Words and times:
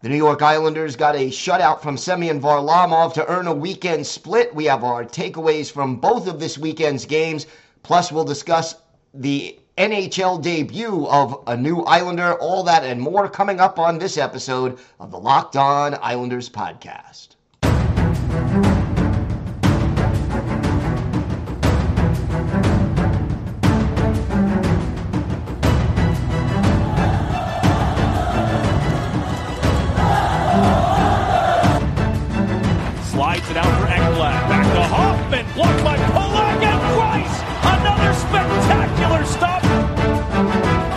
The 0.00 0.08
New 0.08 0.16
York 0.16 0.42
Islanders 0.42 0.94
got 0.94 1.16
a 1.16 1.28
shutout 1.28 1.82
from 1.82 1.96
Semyon 1.96 2.40
Varlamov 2.40 3.14
to 3.14 3.26
earn 3.26 3.48
a 3.48 3.52
weekend 3.52 4.06
split. 4.06 4.54
We 4.54 4.66
have 4.66 4.84
our 4.84 5.04
takeaways 5.04 5.72
from 5.72 5.96
both 5.96 6.28
of 6.28 6.38
this 6.38 6.56
weekend's 6.56 7.04
games. 7.04 7.46
Plus, 7.82 8.12
we'll 8.12 8.22
discuss 8.22 8.76
the 9.12 9.58
NHL 9.76 10.40
debut 10.40 11.04
of 11.08 11.42
a 11.48 11.56
new 11.56 11.80
Islander. 11.80 12.34
All 12.34 12.62
that 12.62 12.84
and 12.84 13.00
more 13.00 13.28
coming 13.28 13.58
up 13.58 13.80
on 13.80 13.98
this 13.98 14.18
episode 14.18 14.78
of 15.00 15.10
the 15.10 15.18
Locked 15.18 15.56
On 15.56 15.98
Islanders 16.00 16.48
podcast. 16.48 17.34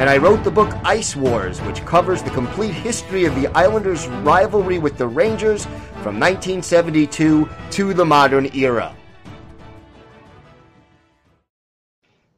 and 0.00 0.08
I 0.08 0.16
wrote 0.16 0.44
the 0.44 0.50
book 0.50 0.74
Ice 0.82 1.14
Wars, 1.14 1.60
which 1.60 1.84
covers 1.84 2.22
the 2.22 2.30
complete 2.30 2.72
history 2.72 3.26
of 3.26 3.34
the 3.34 3.48
Islanders' 3.48 4.08
rivalry 4.08 4.78
with 4.78 4.96
the 4.96 5.06
Rangers 5.06 5.66
from 6.02 6.18
1972 6.18 7.46
to 7.72 7.92
the 7.92 8.06
modern 8.06 8.48
era. 8.56 8.96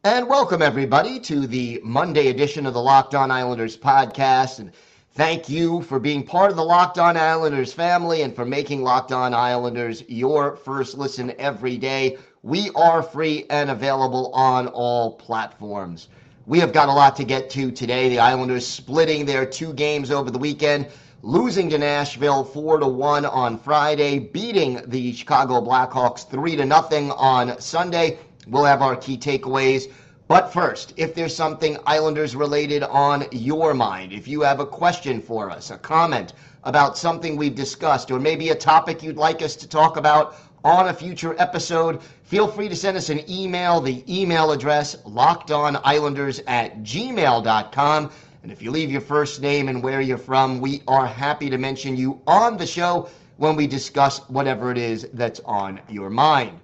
And 0.02 0.28
welcome, 0.28 0.60
everybody, 0.60 1.20
to 1.20 1.46
the 1.46 1.80
Monday 1.84 2.30
edition 2.30 2.66
of 2.66 2.74
the 2.74 2.82
Locked 2.82 3.14
On 3.14 3.30
Islanders 3.30 3.76
podcast. 3.76 4.58
And 4.58 4.72
thank 5.12 5.48
you 5.48 5.82
for 5.82 6.00
being 6.00 6.26
part 6.26 6.50
of 6.50 6.56
the 6.56 6.64
Locked 6.64 6.98
On 6.98 7.16
Islanders 7.16 7.72
family 7.72 8.22
and 8.22 8.34
for 8.34 8.44
making 8.44 8.82
Locked 8.82 9.12
On 9.12 9.32
Islanders 9.32 10.02
your 10.08 10.56
first 10.56 10.98
listen 10.98 11.32
every 11.38 11.76
day. 11.78 12.18
We 12.42 12.70
are 12.74 13.04
free 13.04 13.46
and 13.50 13.70
available 13.70 14.32
on 14.32 14.66
all 14.66 15.12
platforms. 15.12 16.08
We 16.44 16.58
have 16.58 16.72
got 16.72 16.88
a 16.88 16.92
lot 16.92 17.14
to 17.16 17.24
get 17.24 17.50
to 17.50 17.70
today. 17.70 18.08
The 18.08 18.18
Islanders 18.18 18.66
splitting 18.66 19.24
their 19.24 19.46
two 19.46 19.72
games 19.72 20.10
over 20.10 20.28
the 20.28 20.38
weekend, 20.38 20.88
losing 21.22 21.70
to 21.70 21.78
Nashville 21.78 22.42
4 22.42 22.80
to 22.80 22.88
1 22.88 23.24
on 23.24 23.56
Friday, 23.58 24.18
beating 24.18 24.80
the 24.86 25.12
Chicago 25.12 25.60
Blackhawks 25.60 26.28
3 26.28 26.56
to 26.56 26.64
nothing 26.64 27.12
on 27.12 27.60
Sunday. 27.60 28.18
We'll 28.48 28.64
have 28.64 28.82
our 28.82 28.96
key 28.96 29.16
takeaways. 29.16 29.92
But 30.26 30.52
first, 30.52 30.94
if 30.96 31.14
there's 31.14 31.36
something 31.36 31.78
Islanders 31.86 32.34
related 32.34 32.82
on 32.82 33.26
your 33.30 33.72
mind, 33.72 34.12
if 34.12 34.26
you 34.26 34.40
have 34.40 34.58
a 34.58 34.66
question 34.66 35.22
for 35.22 35.48
us, 35.48 35.70
a 35.70 35.78
comment 35.78 36.32
about 36.64 36.98
something 36.98 37.36
we've 37.36 37.54
discussed, 37.54 38.10
or 38.10 38.18
maybe 38.18 38.48
a 38.48 38.54
topic 38.56 39.00
you'd 39.00 39.16
like 39.16 39.42
us 39.42 39.54
to 39.56 39.68
talk 39.68 39.96
about 39.96 40.34
on 40.64 40.88
a 40.88 40.94
future 40.94 41.34
episode, 41.38 42.00
feel 42.24 42.46
free 42.46 42.68
to 42.68 42.76
send 42.76 42.96
us 42.96 43.08
an 43.10 43.28
email. 43.30 43.80
The 43.80 44.04
email 44.08 44.52
address, 44.52 44.96
lockedonislanders 45.04 46.42
at 46.46 46.82
gmail.com. 46.82 48.10
And 48.42 48.50
if 48.52 48.60
you 48.60 48.70
leave 48.70 48.90
your 48.90 49.00
first 49.00 49.40
name 49.40 49.68
and 49.68 49.82
where 49.82 50.00
you're 50.00 50.18
from, 50.18 50.60
we 50.60 50.82
are 50.88 51.06
happy 51.06 51.48
to 51.50 51.58
mention 51.58 51.96
you 51.96 52.20
on 52.26 52.56
the 52.56 52.66
show 52.66 53.08
when 53.36 53.56
we 53.56 53.66
discuss 53.66 54.18
whatever 54.28 54.70
it 54.70 54.78
is 54.78 55.08
that's 55.14 55.40
on 55.40 55.80
your 55.88 56.10
mind. 56.10 56.58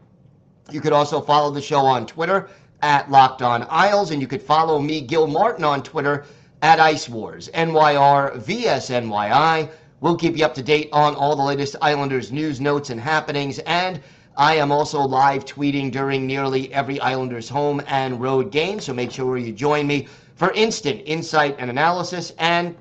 You 0.70 0.80
could 0.80 0.92
also 0.92 1.20
follow 1.20 1.50
the 1.50 1.62
show 1.62 1.80
on 1.80 2.06
Twitter 2.06 2.50
at 2.82 3.10
Locked 3.10 3.42
On 3.42 3.66
Isles, 3.68 4.10
and 4.10 4.20
you 4.20 4.28
could 4.28 4.42
follow 4.42 4.78
me, 4.78 5.00
Gil 5.00 5.26
Martin, 5.26 5.64
on 5.64 5.82
Twitter 5.82 6.24
at 6.62 6.80
Ice 6.80 7.08
Wars, 7.08 7.48
NYR 7.54 8.36
VSNYI. 8.44 9.70
We'll 10.00 10.16
keep 10.16 10.36
you 10.36 10.44
up 10.44 10.54
to 10.54 10.62
date 10.62 10.88
on 10.92 11.16
all 11.16 11.34
the 11.34 11.42
latest 11.42 11.74
Islanders 11.82 12.30
news, 12.30 12.60
notes, 12.60 12.90
and 12.90 13.00
happenings. 13.00 13.58
And 13.60 14.00
I 14.36 14.54
am 14.54 14.70
also 14.70 15.00
live 15.00 15.44
tweeting 15.44 15.90
during 15.90 16.24
nearly 16.24 16.72
every 16.72 17.00
Islanders 17.00 17.48
home 17.48 17.82
and 17.88 18.20
road 18.20 18.52
game, 18.52 18.78
so 18.78 18.94
make 18.94 19.10
sure 19.10 19.36
you 19.36 19.52
join 19.52 19.88
me 19.88 20.06
for 20.36 20.52
instant 20.52 21.02
insight 21.04 21.56
and 21.58 21.68
analysis. 21.68 22.32
And 22.38 22.76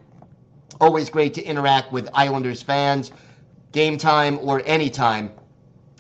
always 0.80 1.10
great 1.10 1.34
to 1.34 1.44
interact 1.44 1.92
with 1.92 2.08
Islanders 2.14 2.62
fans, 2.62 3.12
game 3.72 3.98
time 3.98 4.38
or 4.44 4.62
anytime. 4.66 5.32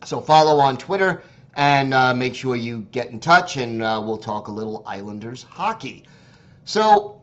So 0.05 0.22
follow 0.22 0.59
on 0.59 0.78
Twitter 0.78 1.23
and 1.55 1.95
uh, 1.95 2.13
make 2.13 2.35
sure 2.35 2.55
you 2.55 2.81
get 2.91 3.07
in 3.09 3.19
touch, 3.19 3.57
and 3.57 3.81
uh, 3.81 3.99
we'll 4.05 4.19
talk 4.19 4.49
a 4.49 4.51
little 4.51 4.84
Islanders 4.85 5.41
hockey. 5.41 6.03
So 6.66 7.16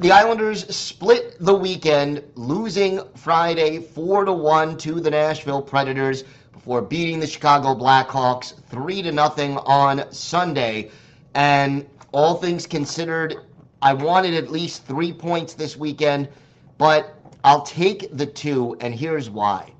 the 0.00 0.12
Islanders 0.12 0.64
split 0.74 1.36
the 1.40 1.54
weekend, 1.54 2.22
losing 2.36 3.00
Friday 3.16 3.80
four 3.80 4.24
to 4.24 4.32
one 4.32 4.76
to 4.78 5.00
the 5.00 5.10
Nashville 5.10 5.60
Predators 5.60 6.22
before 6.52 6.82
beating 6.82 7.18
the 7.18 7.26
Chicago 7.26 7.74
Blackhawks 7.74 8.54
three 8.68 9.02
to 9.02 9.10
nothing 9.10 9.56
on 9.58 10.10
Sunday. 10.12 10.92
And 11.34 11.84
all 12.12 12.36
things 12.36 12.64
considered, 12.64 13.34
I 13.82 13.92
wanted 13.92 14.34
at 14.34 14.50
least 14.52 14.86
three 14.86 15.12
points 15.12 15.54
this 15.54 15.76
weekend, 15.76 16.28
but 16.78 17.16
I'll 17.42 17.62
take 17.62 18.16
the 18.16 18.26
two, 18.26 18.76
and 18.80 18.94
here's 18.94 19.28
why. 19.28 19.72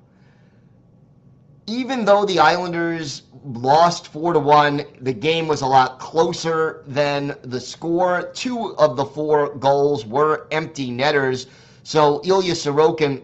Even 1.69 2.05
though 2.05 2.25
the 2.25 2.41
Islanders 2.41 3.23
lost 3.44 4.09
four 4.09 4.32
to 4.32 4.38
one, 4.38 4.84
the 5.00 5.12
game 5.12 5.49
was 5.49 5.60
a 5.60 5.66
lot 5.66 5.99
closer 5.99 6.82
than 6.87 7.37
the 7.43 7.60
score. 7.60 8.31
Two 8.34 8.76
of 8.76 8.97
the 8.97 9.04
four 9.04 9.54
goals 9.56 10.04
were 10.06 10.47
empty 10.50 10.91
netters. 10.91 11.47
So 11.82 12.21
Ilya 12.25 12.54
Sorokin, 12.54 13.22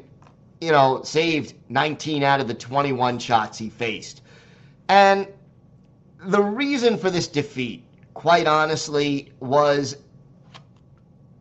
you 0.60 0.72
know, 0.72 1.02
saved 1.02 1.54
19 1.68 2.22
out 2.22 2.40
of 2.40 2.48
the 2.48 2.54
21 2.54 3.18
shots 3.18 3.58
he 3.58 3.70
faced. 3.70 4.22
And 4.88 5.28
the 6.26 6.42
reason 6.42 6.96
for 6.96 7.10
this 7.10 7.28
defeat, 7.28 7.84
quite 8.14 8.46
honestly, 8.46 9.32
was 9.40 9.96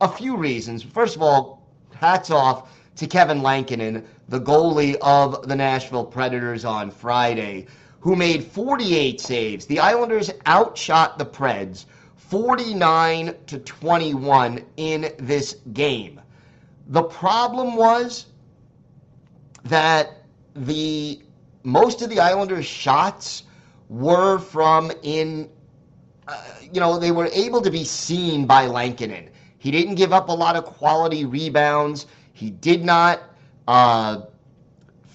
a 0.01 0.07
few 0.07 0.35
reasons. 0.35 0.83
First 0.83 1.15
of 1.15 1.21
all, 1.21 1.67
hats 1.95 2.29
off 2.29 2.69
to 2.97 3.07
Kevin 3.07 3.41
Lankinen, 3.41 4.05
the 4.29 4.39
goalie 4.39 4.95
of 5.01 5.47
the 5.47 5.55
Nashville 5.55 6.05
Predators 6.05 6.65
on 6.65 6.91
Friday, 6.91 7.67
who 8.03 8.17
made 8.17 8.43
48 8.43 9.21
saves. 9.21 9.65
The 9.65 9.79
Islanders 9.79 10.29
outshot 10.45 11.17
the 11.17 11.25
Preds 11.25 11.85
49 12.17 13.33
to 13.47 13.59
21 13.59 14.65
in 14.75 15.13
this 15.19 15.55
game. 15.71 16.19
The 16.87 17.03
problem 17.03 17.77
was 17.77 18.25
that 19.63 20.25
the 20.53 21.21
most 21.63 22.01
of 22.01 22.09
the 22.09 22.19
Islanders' 22.19 22.65
shots 22.65 23.43
were 23.87 24.37
from 24.37 24.91
in 25.03 25.49
uh, 26.27 26.43
you 26.73 26.81
know, 26.81 26.99
they 26.99 27.11
were 27.11 27.27
able 27.27 27.61
to 27.61 27.71
be 27.71 27.85
seen 27.85 28.45
by 28.45 28.65
Lankinen. 28.65 29.29
He 29.59 29.71
didn't 29.71 29.95
give 29.95 30.11
up 30.11 30.27
a 30.27 30.33
lot 30.33 30.57
of 30.57 30.65
quality 30.65 31.23
rebounds. 31.23 32.05
He 32.33 32.49
did 32.49 32.83
not 32.83 33.21
uh, 33.65 34.23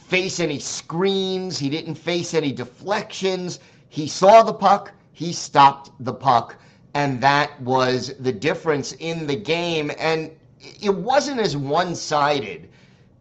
face 0.08 0.40
any 0.40 0.58
screens. 0.58 1.58
He 1.58 1.68
didn't 1.68 1.94
face 1.96 2.32
any 2.32 2.50
deflections. 2.50 3.60
He 3.90 4.08
saw 4.08 4.42
the 4.42 4.54
puck. 4.54 4.92
He 5.12 5.32
stopped 5.32 5.90
the 6.00 6.14
puck. 6.14 6.56
And 6.94 7.20
that 7.20 7.60
was 7.60 8.14
the 8.18 8.32
difference 8.32 8.92
in 8.92 9.26
the 9.26 9.36
game. 9.36 9.92
And 9.98 10.30
it 10.80 10.94
wasn't 10.94 11.40
as 11.40 11.56
one 11.56 11.94
sided 11.94 12.70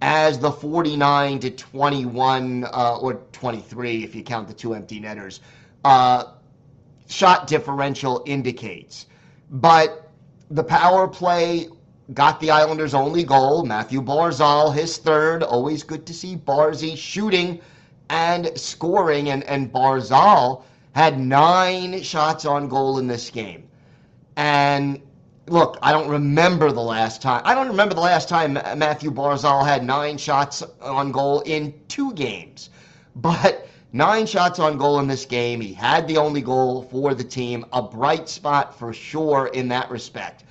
as 0.01 0.39
the 0.39 0.51
49 0.51 1.39
to 1.39 1.51
21 1.51 2.63
uh, 2.65 2.97
or 3.01 3.15
23, 3.33 4.03
if 4.03 4.15
you 4.15 4.23
count 4.23 4.47
the 4.47 4.53
two 4.53 4.73
empty 4.73 4.99
netters, 4.99 5.41
uh, 5.83 6.23
shot 7.07 7.47
differential 7.47 8.23
indicates. 8.25 9.07
But 9.49 10.09
the 10.51 10.63
power 10.63 11.07
play 11.07 11.67
got 12.13 12.39
the 12.39 12.51
Islanders' 12.51 12.93
only 12.93 13.23
goal. 13.23 13.63
Matthew 13.63 14.01
Barzal, 14.01 14.73
his 14.73 14.97
third. 14.97 15.43
Always 15.43 15.83
good 15.83 16.05
to 16.05 16.13
see 16.13 16.35
Barzy 16.35 16.97
shooting 16.97 17.59
and 18.09 18.57
scoring. 18.57 19.29
And, 19.29 19.43
and 19.43 19.71
Barzal 19.71 20.63
had 20.93 21.19
nine 21.19 22.01
shots 22.01 22.45
on 22.45 22.67
goal 22.67 22.99
in 22.99 23.07
this 23.07 23.29
game. 23.29 23.67
And 24.35 25.01
look, 25.47 25.77
I 25.81 25.91
don't 25.91 26.09
remember 26.09 26.71
the 26.71 26.81
last 26.81 27.21
time. 27.21 27.41
I 27.43 27.53
don't 27.53 27.67
remember 27.67 27.93
the 27.93 28.01
last 28.01 28.29
time 28.29 28.53
Matthew 28.53 29.11
Barzal 29.11 29.65
had 29.65 29.83
nine 29.83 30.17
shots 30.17 30.63
on 30.81 31.11
goal 31.11 31.41
in 31.41 31.73
two 31.87 32.13
games. 32.13 32.69
But 33.15 33.67
nine 33.91 34.25
shots 34.25 34.59
on 34.59 34.77
goal 34.77 34.99
in 34.99 35.07
this 35.07 35.25
game. 35.25 35.59
He 35.59 35.73
had 35.73 36.07
the 36.07 36.17
only 36.17 36.41
goal 36.41 36.83
for 36.83 37.13
the 37.13 37.23
team, 37.23 37.65
a 37.73 37.81
bright 37.81 38.29
spot 38.29 38.77
for 38.77 38.93
sure 38.93 39.47
in 39.47 39.67
that 39.69 39.89
respect. 39.89 40.43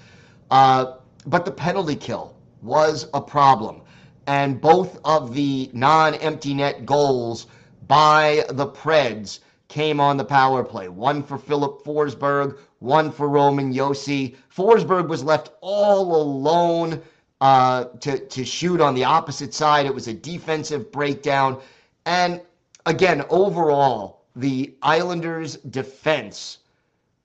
Uh, 0.51 0.95
but 1.27 1.45
the 1.45 1.51
penalty 1.51 1.97
kill 1.97 2.35
was 2.63 3.09
a 3.15 3.21
problem. 3.21 3.83
And 4.27 4.61
both 4.61 4.99
of 5.05 5.35
the 5.35 5.71
non 5.73 6.15
empty 6.15 6.55
net 6.55 6.87
goals 6.87 7.47
by 7.87 8.45
the 8.51 8.67
Preds 8.67 9.41
came 9.69 10.01
on 10.01 10.17
the 10.17 10.25
power 10.25 10.65
play. 10.65 10.89
One 10.89 11.23
for 11.23 11.39
Filip 11.39 11.85
Forsberg, 11.85 12.59
one 12.79 13.11
for 13.11 13.29
Roman 13.29 13.73
Josi. 13.73 14.37
Forsberg 14.55 15.09
was 15.09 15.23
left 15.23 15.53
all 15.61 16.17
alone 16.17 17.03
uh, 17.41 17.85
to, 18.01 18.19
to 18.19 18.45
shoot 18.45 18.81
on 18.81 18.95
the 18.95 19.05
opposite 19.05 19.55
side. 19.55 19.87
It 19.87 19.95
was 19.95 20.09
a 20.09 20.15
defensive 20.15 20.91
breakdown. 20.91 21.61
And 22.05 22.41
again, 22.87 23.25
overall, 23.29 24.23
the 24.35 24.75
Islanders' 24.83 25.57
defense 25.57 26.59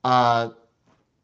uh, 0.04 0.50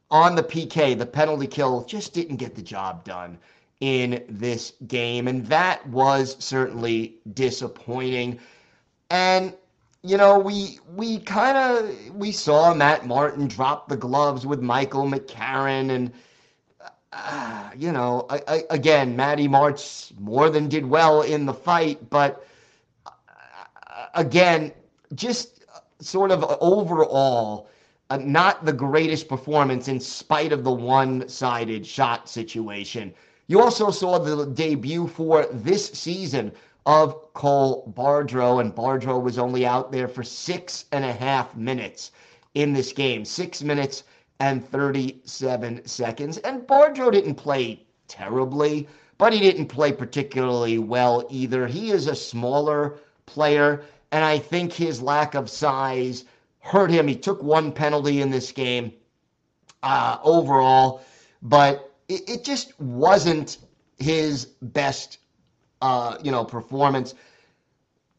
on 0.09 0.36
the 0.36 0.44
PK, 0.44 0.98
the 0.98 1.06
penalty 1.06 1.48
kill, 1.48 1.83
just 1.86 2.13
didn't 2.13 2.38
get 2.38 2.56
the 2.56 2.62
job 2.62 3.04
done 3.04 3.38
in 3.80 4.24
this 4.30 4.74
game. 4.88 5.27
And 5.27 5.45
that 5.48 5.86
was 5.88 6.36
certainly 6.39 7.15
disappointing. 7.33 8.39
And 9.09 9.54
you 10.04 10.15
know, 10.15 10.39
we 10.39 10.80
we 10.95 11.19
kind 11.19 11.57
of 11.57 12.15
we 12.15 12.31
saw 12.31 12.74
Matt 12.74 13.06
Martin 13.06 13.48
drop 13.48 13.89
the 13.89 13.98
gloves 13.98 14.45
with 14.45 14.62
Michael 14.62 15.06
McCarron, 15.09 15.89
and 15.89 16.12
uh, 17.12 17.69
you 17.75 17.92
know, 17.92 18.25
I, 18.30 18.42
I, 18.48 18.63
again, 18.69 19.15
Matty 19.15 19.48
March 19.48 20.13
more 20.19 20.50
than 20.50 20.69
did 20.69 20.86
well 20.86 21.21
in 21.24 21.45
the 21.45 21.53
fight, 21.53 22.10
but 22.10 22.45
uh, 23.06 24.06
again, 24.13 24.71
just 25.15 25.65
sort 26.00 26.31
of 26.31 26.45
overall, 26.62 27.69
uh, 28.09 28.18
not 28.18 28.63
the 28.65 28.74
greatest 28.74 29.27
performance 29.27 29.88
in 29.88 30.00
spite 30.00 30.51
of 30.51 30.63
the 30.63 30.71
one-sided 30.71 31.86
shot 31.86 32.30
situation. 32.30 33.13
You 33.48 33.62
also 33.62 33.92
saw 33.92 34.18
the 34.18 34.45
debut 34.45 35.07
for 35.07 35.45
this 35.51 35.88
season 35.88 36.51
of 36.86 37.33
Cole 37.33 37.92
Bardreau, 37.95 38.62
and 38.62 38.74
Bardreau 38.74 39.21
was 39.21 39.38
only 39.38 39.65
out 39.65 39.92
there 39.92 40.07
for 40.07 40.24
six 40.24 40.86
and 40.92 41.04
a 41.04 41.12
half 41.12 41.56
minutes 41.56 42.12
in 42.54 42.74
this 42.74 42.94
game. 42.94 43.25
Six 43.25 43.62
minutes 43.62 44.04
and 44.39 44.68
37 44.69 45.86
seconds. 45.86 46.38
And 46.39 46.65
Bardreau 46.68 47.12
didn't 47.12 47.36
play 47.36 47.83
terribly, 48.07 48.88
but 49.18 49.33
he 49.33 49.39
didn't 49.39 49.68
play 49.68 49.92
particularly 49.92 50.77
well 50.77 51.25
either. 51.30 51.68
He 51.68 51.92
is 51.92 52.07
a 52.07 52.15
smaller 52.15 53.00
player, 53.25 53.83
and 54.12 54.24
I 54.24 54.39
think 54.39 54.71
his 54.71 55.01
lack 55.01 55.36
of 55.36 55.50
size 55.50 56.24
hurt 56.68 56.92
him. 56.92 57.08
He 57.08 57.16
took 57.16 57.42
one 57.42 57.72
penalty 57.72 58.22
in 58.22 58.30
this 58.30 58.52
game 58.52 58.92
uh, 59.84 60.18
overall, 60.24 61.02
but 61.42 61.94
it, 62.10 62.30
it 62.30 62.44
just 62.44 62.80
wasn't 62.80 63.60
his 63.98 64.46
best 64.62 65.19
uh, 65.81 66.18
you 66.22 66.31
know, 66.31 66.44
performance. 66.44 67.16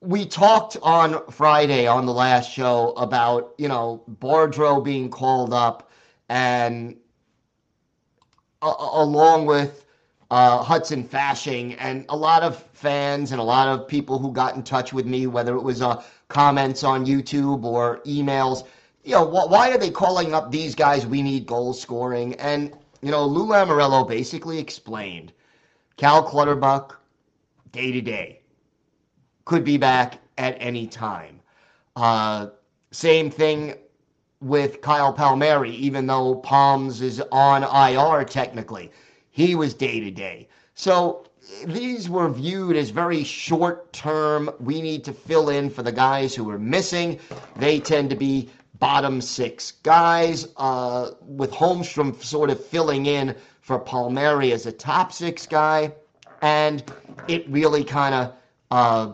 We 0.00 0.24
talked 0.24 0.76
on 0.82 1.26
Friday 1.30 1.86
on 1.86 2.06
the 2.06 2.12
last 2.12 2.50
show 2.50 2.92
about, 2.92 3.54
you 3.58 3.68
know, 3.68 4.02
Bardreau 4.20 4.82
being 4.82 5.10
called 5.10 5.52
up 5.52 5.90
and 6.28 6.96
uh, 8.62 8.74
along 8.78 9.46
with 9.46 9.84
uh, 10.30 10.62
Hudson 10.62 11.04
Fasching 11.04 11.76
and 11.78 12.04
a 12.08 12.16
lot 12.16 12.42
of 12.42 12.62
fans 12.72 13.32
and 13.32 13.40
a 13.40 13.44
lot 13.44 13.68
of 13.68 13.88
people 13.88 14.18
who 14.18 14.32
got 14.32 14.54
in 14.54 14.62
touch 14.62 14.92
with 14.92 15.06
me, 15.06 15.26
whether 15.26 15.56
it 15.56 15.62
was 15.62 15.82
uh, 15.82 16.02
comments 16.28 16.84
on 16.84 17.06
YouTube 17.06 17.64
or 17.64 18.00
emails, 18.06 18.64
you 19.04 19.12
know, 19.12 19.24
wh- 19.26 19.50
why 19.50 19.70
are 19.70 19.78
they 19.78 19.90
calling 19.90 20.34
up 20.34 20.50
these 20.50 20.74
guys? 20.74 21.06
We 21.06 21.22
need 21.22 21.46
goal 21.46 21.72
scoring. 21.72 22.34
And, 22.34 22.72
you 23.02 23.10
know, 23.10 23.24
Lou 23.24 23.46
Lamoriello 23.46 24.06
basically 24.06 24.58
explained 24.58 25.32
Cal 25.96 26.22
Clutterbuck, 26.22 26.96
day 27.72 27.92
to 27.92 28.00
day. 28.00 28.40
Could 29.44 29.64
be 29.64 29.78
back 29.78 30.20
at 30.36 30.56
any 30.60 30.86
time. 30.86 31.40
Uh, 31.96 32.48
same 32.90 33.30
thing 33.30 33.74
with 34.40 34.80
Kyle 34.80 35.12
Palmieri, 35.12 35.70
even 35.72 36.06
though 36.06 36.36
Palms 36.36 37.00
is 37.00 37.20
on 37.32 37.64
IR 37.64 38.24
technically. 38.24 38.90
He 39.30 39.54
was 39.54 39.74
day 39.74 40.00
to 40.00 40.10
day. 40.10 40.48
So 40.74 41.27
these 41.66 42.08
were 42.08 42.28
viewed 42.28 42.76
as 42.76 42.90
very 42.90 43.24
short 43.24 43.92
term. 43.92 44.50
We 44.60 44.82
need 44.82 45.04
to 45.04 45.12
fill 45.12 45.48
in 45.48 45.70
for 45.70 45.82
the 45.82 45.92
guys 45.92 46.34
who 46.34 46.50
are 46.50 46.58
missing. 46.58 47.18
They 47.56 47.80
tend 47.80 48.10
to 48.10 48.16
be 48.16 48.50
bottom 48.78 49.20
six 49.20 49.72
guys, 49.82 50.48
uh, 50.56 51.10
with 51.22 51.50
Holmstrom 51.50 52.22
sort 52.22 52.50
of 52.50 52.64
filling 52.64 53.06
in 53.06 53.34
for 53.60 53.78
Palmieri 53.78 54.52
as 54.52 54.66
a 54.66 54.72
top 54.72 55.12
six 55.12 55.46
guy 55.46 55.92
and 56.42 56.82
it 57.26 57.48
really 57.48 57.84
kind 57.84 58.14
of 58.14 58.32
uh, 58.70 59.12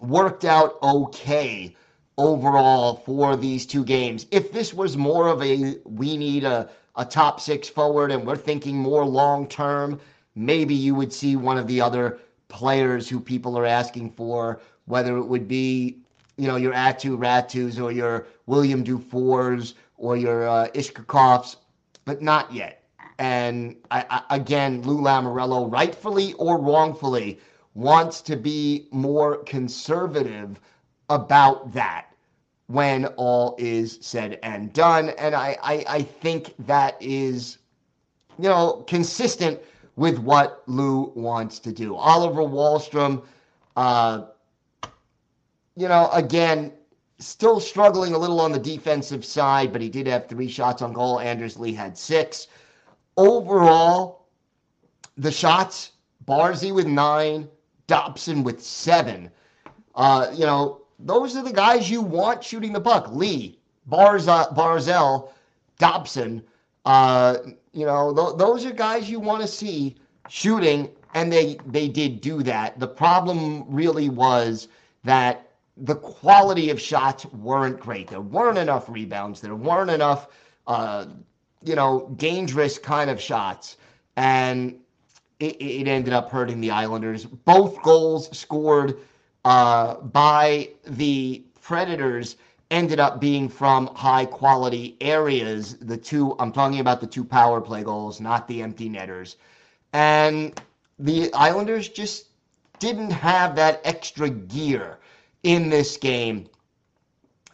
worked 0.00 0.44
out 0.44 0.78
okay 0.82 1.74
overall 2.16 2.96
for 3.04 3.36
these 3.36 3.66
two 3.66 3.84
games. 3.84 4.26
If 4.30 4.52
this 4.52 4.74
was 4.74 4.96
more 4.96 5.28
of 5.28 5.42
a 5.42 5.76
we 5.84 6.16
need 6.16 6.44
a, 6.44 6.68
a 6.96 7.04
top 7.04 7.40
six 7.40 7.68
forward 7.68 8.10
and 8.10 8.26
we're 8.26 8.36
thinking 8.36 8.76
more 8.76 9.04
long 9.04 9.48
term, 9.48 10.00
maybe 10.38 10.74
you 10.74 10.94
would 10.94 11.12
see 11.12 11.36
one 11.36 11.58
of 11.58 11.66
the 11.66 11.80
other 11.80 12.18
players 12.48 13.08
who 13.08 13.20
people 13.20 13.58
are 13.58 13.66
asking 13.66 14.10
for, 14.12 14.60
whether 14.86 15.16
it 15.18 15.24
would 15.24 15.48
be 15.48 15.98
you 16.36 16.46
know 16.46 16.56
your 16.56 16.72
Aatu 16.72 17.18
Rätys 17.18 17.82
or 17.82 17.90
your 17.90 18.26
William 18.46 18.82
Dufours 18.84 19.74
or 19.96 20.16
your 20.16 20.48
uh, 20.48 20.68
Iskhakovs, 20.74 21.56
but 22.04 22.22
not 22.22 22.52
yet. 22.52 22.84
And 23.18 23.76
I, 23.90 24.04
I, 24.08 24.36
again, 24.36 24.82
Lou 24.82 25.00
Lamoriello, 25.00 25.70
rightfully 25.70 26.34
or 26.34 26.56
wrongfully, 26.60 27.40
wants 27.74 28.20
to 28.22 28.36
be 28.36 28.86
more 28.92 29.38
conservative 29.38 30.60
about 31.10 31.72
that 31.72 32.06
when 32.68 33.06
all 33.16 33.56
is 33.58 33.98
said 34.00 34.38
and 34.42 34.72
done. 34.72 35.10
And 35.10 35.34
I, 35.34 35.56
I, 35.62 35.84
I 35.88 36.02
think 36.02 36.54
that 36.66 36.96
is, 37.00 37.58
you 38.38 38.48
know, 38.48 38.84
consistent 38.86 39.58
with 39.98 40.20
what 40.20 40.62
Lou 40.68 41.12
wants 41.16 41.58
to 41.58 41.72
do. 41.72 41.96
Oliver 41.96 42.42
Wahlstrom, 42.42 43.24
uh, 43.76 44.26
you 45.74 45.88
know, 45.88 46.08
again, 46.12 46.72
still 47.18 47.58
struggling 47.58 48.14
a 48.14 48.18
little 48.18 48.40
on 48.40 48.52
the 48.52 48.60
defensive 48.60 49.24
side, 49.24 49.72
but 49.72 49.82
he 49.82 49.88
did 49.88 50.06
have 50.06 50.28
three 50.28 50.48
shots 50.48 50.82
on 50.82 50.92
goal. 50.92 51.18
Anders 51.18 51.58
Lee 51.58 51.74
had 51.74 51.98
six 51.98 52.46
overall, 53.16 54.28
the 55.16 55.32
shots, 55.32 55.90
Barzy 56.26 56.72
with 56.72 56.86
nine, 56.86 57.48
Dobson 57.88 58.44
with 58.44 58.62
seven. 58.62 59.28
Uh, 59.96 60.30
you 60.32 60.46
know, 60.46 60.82
those 61.00 61.36
are 61.36 61.42
the 61.42 61.52
guys 61.52 61.90
you 61.90 62.02
want 62.02 62.44
shooting 62.44 62.72
the 62.72 62.80
puck. 62.80 63.10
Lee, 63.10 63.58
Barza, 63.90 64.54
Barzal, 64.54 65.30
Dobson. 65.80 66.44
Uh, 66.84 67.38
you 67.78 67.86
know, 67.86 68.14
th- 68.14 68.36
those 68.36 68.66
are 68.66 68.72
guys 68.72 69.08
you 69.10 69.20
want 69.20 69.42
to 69.42 69.48
see 69.48 69.96
shooting, 70.28 70.90
and 71.14 71.32
they 71.32 71.58
they 71.66 71.88
did 71.88 72.20
do 72.20 72.42
that. 72.42 72.78
The 72.78 72.88
problem 72.88 73.64
really 73.68 74.08
was 74.08 74.68
that 75.04 75.50
the 75.76 75.96
quality 75.96 76.70
of 76.70 76.80
shots 76.80 77.24
weren't 77.26 77.78
great. 77.78 78.08
There 78.08 78.20
weren't 78.20 78.58
enough 78.58 78.88
rebounds. 78.88 79.40
There 79.40 79.54
weren't 79.54 79.90
enough 79.90 80.28
uh, 80.66 81.06
you 81.62 81.74
know, 81.74 82.12
dangerous 82.16 82.78
kind 82.78 83.10
of 83.10 83.20
shots. 83.20 83.76
And 84.16 84.78
it, 85.40 85.60
it 85.60 85.88
ended 85.88 86.12
up 86.12 86.30
hurting 86.30 86.60
the 86.60 86.70
Islanders. 86.70 87.24
Both 87.24 87.82
goals 87.82 88.36
scored 88.36 88.98
uh, 89.44 89.94
by 89.96 90.70
the 90.86 91.42
Predators 91.60 92.36
ended 92.70 93.00
up 93.00 93.20
being 93.20 93.48
from 93.48 93.86
high 93.94 94.26
quality 94.26 94.96
areas. 95.00 95.76
The 95.78 95.96
two, 95.96 96.36
I'm 96.38 96.52
talking 96.52 96.80
about 96.80 97.00
the 97.00 97.06
two 97.06 97.24
power 97.24 97.60
play 97.60 97.82
goals, 97.82 98.20
not 98.20 98.46
the 98.46 98.62
empty 98.62 98.88
netters. 98.88 99.36
And 99.92 100.60
the 100.98 101.32
Islanders 101.32 101.88
just 101.88 102.26
didn't 102.78 103.10
have 103.10 103.56
that 103.56 103.80
extra 103.84 104.28
gear 104.28 104.98
in 105.42 105.70
this 105.70 105.96
game 105.96 106.48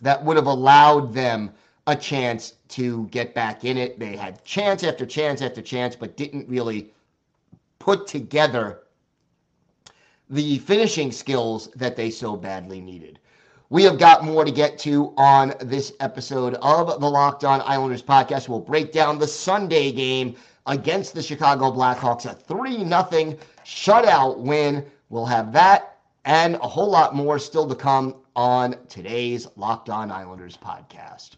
that 0.00 0.22
would 0.24 0.36
have 0.36 0.46
allowed 0.46 1.14
them 1.14 1.52
a 1.86 1.94
chance 1.94 2.54
to 2.68 3.06
get 3.08 3.34
back 3.34 3.64
in 3.64 3.76
it. 3.76 3.98
They 3.98 4.16
had 4.16 4.44
chance 4.44 4.82
after 4.82 5.06
chance 5.06 5.42
after 5.42 5.62
chance, 5.62 5.94
but 5.94 6.16
didn't 6.16 6.48
really 6.48 6.92
put 7.78 8.06
together 8.06 8.80
the 10.30 10.58
finishing 10.58 11.12
skills 11.12 11.68
that 11.76 11.96
they 11.96 12.10
so 12.10 12.36
badly 12.36 12.80
needed. 12.80 13.18
We 13.74 13.82
have 13.82 13.98
got 13.98 14.22
more 14.22 14.44
to 14.44 14.52
get 14.52 14.78
to 14.82 15.12
on 15.16 15.52
this 15.60 15.94
episode 15.98 16.54
of 16.62 17.00
the 17.00 17.10
Locked 17.10 17.42
On 17.42 17.60
Islanders 17.62 18.04
podcast. 18.04 18.48
We'll 18.48 18.60
break 18.60 18.92
down 18.92 19.18
the 19.18 19.26
Sunday 19.26 19.90
game 19.90 20.36
against 20.66 21.12
the 21.12 21.20
Chicago 21.20 21.72
Blackhawks, 21.72 22.24
a 22.24 22.34
3 22.34 22.76
0 22.76 23.36
shutout 23.66 24.38
win. 24.38 24.86
We'll 25.08 25.26
have 25.26 25.52
that 25.54 25.98
and 26.24 26.54
a 26.54 26.68
whole 26.68 26.88
lot 26.88 27.16
more 27.16 27.36
still 27.40 27.68
to 27.68 27.74
come 27.74 28.14
on 28.36 28.76
today's 28.88 29.48
Locked 29.56 29.90
On 29.90 30.08
Islanders 30.08 30.56
podcast. 30.56 31.30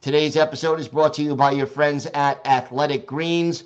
Today's 0.00 0.36
episode 0.36 0.80
is 0.80 0.88
brought 0.88 1.14
to 1.14 1.22
you 1.22 1.36
by 1.36 1.52
your 1.52 1.68
friends 1.68 2.06
at 2.06 2.44
Athletic 2.44 3.06
Greens. 3.06 3.62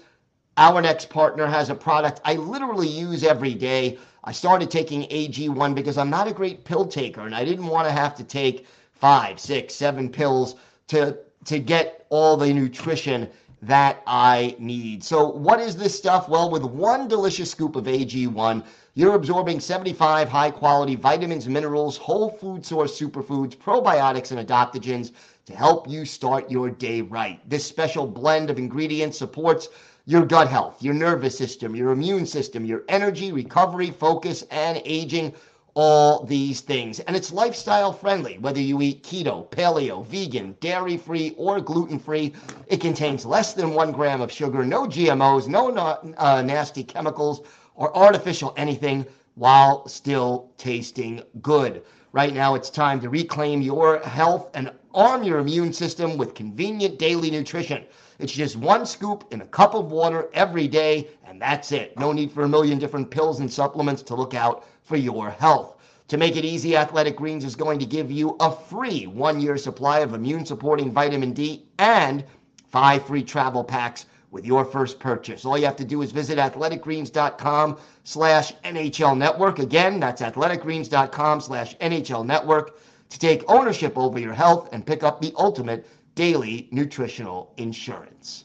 Our 0.58 0.82
next 0.82 1.08
partner 1.08 1.46
has 1.46 1.70
a 1.70 1.74
product 1.74 2.20
I 2.26 2.34
literally 2.34 2.88
use 2.88 3.24
every 3.24 3.54
day. 3.54 3.96
I 4.24 4.32
started 4.32 4.70
taking 4.70 5.04
AG1 5.04 5.74
because 5.74 5.96
I'm 5.96 6.10
not 6.10 6.28
a 6.28 6.32
great 6.32 6.64
pill 6.64 6.86
taker 6.86 7.22
and 7.22 7.34
I 7.34 7.44
didn't 7.44 7.66
want 7.66 7.88
to 7.88 7.92
have 7.92 8.14
to 8.16 8.24
take 8.24 8.66
five, 8.92 9.40
six, 9.40 9.74
seven 9.74 10.10
pills 10.10 10.56
to, 10.88 11.18
to 11.46 11.58
get 11.58 12.06
all 12.10 12.36
the 12.36 12.52
nutrition 12.52 13.28
that 13.62 14.02
I 14.06 14.56
need. 14.58 15.04
So, 15.04 15.28
what 15.28 15.60
is 15.60 15.76
this 15.76 15.96
stuff? 15.96 16.28
Well, 16.28 16.50
with 16.50 16.64
one 16.64 17.08
delicious 17.08 17.50
scoop 17.50 17.76
of 17.76 17.84
AG1, 17.84 18.64
you're 18.94 19.14
absorbing 19.14 19.60
75 19.60 20.28
high 20.28 20.50
quality 20.50 20.96
vitamins, 20.96 21.48
minerals, 21.48 21.96
whole 21.96 22.30
food 22.30 22.64
source 22.64 22.98
superfoods, 22.98 23.56
probiotics, 23.56 24.32
and 24.32 24.46
adaptogens 24.46 25.12
to 25.46 25.54
help 25.54 25.88
you 25.88 26.04
start 26.04 26.50
your 26.50 26.70
day 26.70 27.00
right. 27.02 27.40
This 27.48 27.64
special 27.64 28.06
blend 28.06 28.50
of 28.50 28.58
ingredients 28.58 29.18
supports 29.18 29.68
your 30.06 30.24
gut 30.24 30.48
health, 30.48 30.82
your 30.82 30.94
nervous 30.94 31.36
system, 31.36 31.76
your 31.76 31.90
immune 31.92 32.26
system, 32.26 32.64
your 32.64 32.84
energy, 32.88 33.32
recovery, 33.32 33.90
focus, 33.90 34.42
and 34.50 34.80
aging 34.84 35.32
all 35.74 36.24
these 36.24 36.60
things. 36.60 37.00
And 37.00 37.16
it's 37.16 37.32
lifestyle 37.32 37.92
friendly, 37.92 38.38
whether 38.38 38.60
you 38.60 38.82
eat 38.82 39.02
keto, 39.02 39.48
paleo, 39.50 40.04
vegan, 40.06 40.56
dairy 40.60 40.96
free, 40.96 41.34
or 41.36 41.60
gluten 41.60 41.98
free. 41.98 42.32
It 42.66 42.80
contains 42.80 43.24
less 43.24 43.54
than 43.54 43.74
one 43.74 43.92
gram 43.92 44.20
of 44.20 44.32
sugar, 44.32 44.64
no 44.64 44.86
GMOs, 44.86 45.46
no 45.48 45.70
uh, 45.70 46.42
nasty 46.42 46.82
chemicals, 46.82 47.42
or 47.74 47.96
artificial 47.96 48.52
anything 48.56 49.06
while 49.36 49.86
still 49.88 50.50
tasting 50.58 51.22
good. 51.40 51.82
Right 52.12 52.34
now, 52.34 52.54
it's 52.56 52.70
time 52.70 53.00
to 53.00 53.08
reclaim 53.08 53.62
your 53.62 54.00
health 54.00 54.50
and 54.54 54.72
arm 54.92 55.22
your 55.22 55.38
immune 55.38 55.72
system 55.72 56.16
with 56.16 56.34
convenient 56.34 56.98
daily 56.98 57.30
nutrition. 57.30 57.84
It's 58.20 58.32
just 58.32 58.56
one 58.56 58.84
scoop 58.84 59.24
in 59.30 59.40
a 59.40 59.46
cup 59.46 59.74
of 59.74 59.90
water 59.90 60.28
every 60.34 60.68
day, 60.68 61.08
and 61.24 61.40
that's 61.40 61.72
it. 61.72 61.98
No 61.98 62.12
need 62.12 62.30
for 62.30 62.42
a 62.42 62.48
million 62.48 62.78
different 62.78 63.10
pills 63.10 63.40
and 63.40 63.50
supplements 63.50 64.02
to 64.02 64.14
look 64.14 64.34
out 64.34 64.66
for 64.82 64.96
your 64.96 65.30
health. 65.30 65.78
To 66.08 66.18
make 66.18 66.36
it 66.36 66.44
easy, 66.44 66.76
Athletic 66.76 67.16
Greens 67.16 67.44
is 67.44 67.56
going 67.56 67.78
to 67.78 67.86
give 67.86 68.10
you 68.10 68.36
a 68.40 68.50
free 68.50 69.06
one 69.06 69.40
year 69.40 69.56
supply 69.56 70.00
of 70.00 70.12
immune 70.12 70.44
supporting 70.44 70.92
vitamin 70.92 71.32
D 71.32 71.64
and 71.78 72.24
five 72.68 73.06
free 73.06 73.22
travel 73.22 73.64
packs 73.64 74.04
with 74.30 74.44
your 74.44 74.64
first 74.64 75.00
purchase. 75.00 75.44
All 75.44 75.56
you 75.56 75.64
have 75.64 75.76
to 75.76 75.84
do 75.84 76.02
is 76.02 76.12
visit 76.12 76.38
athleticgreens.com 76.38 77.78
slash 78.04 78.52
NHL 78.64 79.16
network. 79.16 79.60
Again, 79.60 79.98
that's 79.98 80.20
athleticgreens.com 80.20 81.40
slash 81.40 81.76
NHL 81.78 82.26
network 82.26 82.78
to 83.08 83.18
take 83.18 83.48
ownership 83.48 83.96
over 83.96 84.18
your 84.18 84.34
health 84.34 84.68
and 84.72 84.86
pick 84.86 85.02
up 85.02 85.20
the 85.20 85.32
ultimate 85.36 85.86
daily 86.14 86.68
nutritional 86.70 87.52
insurance. 87.56 88.44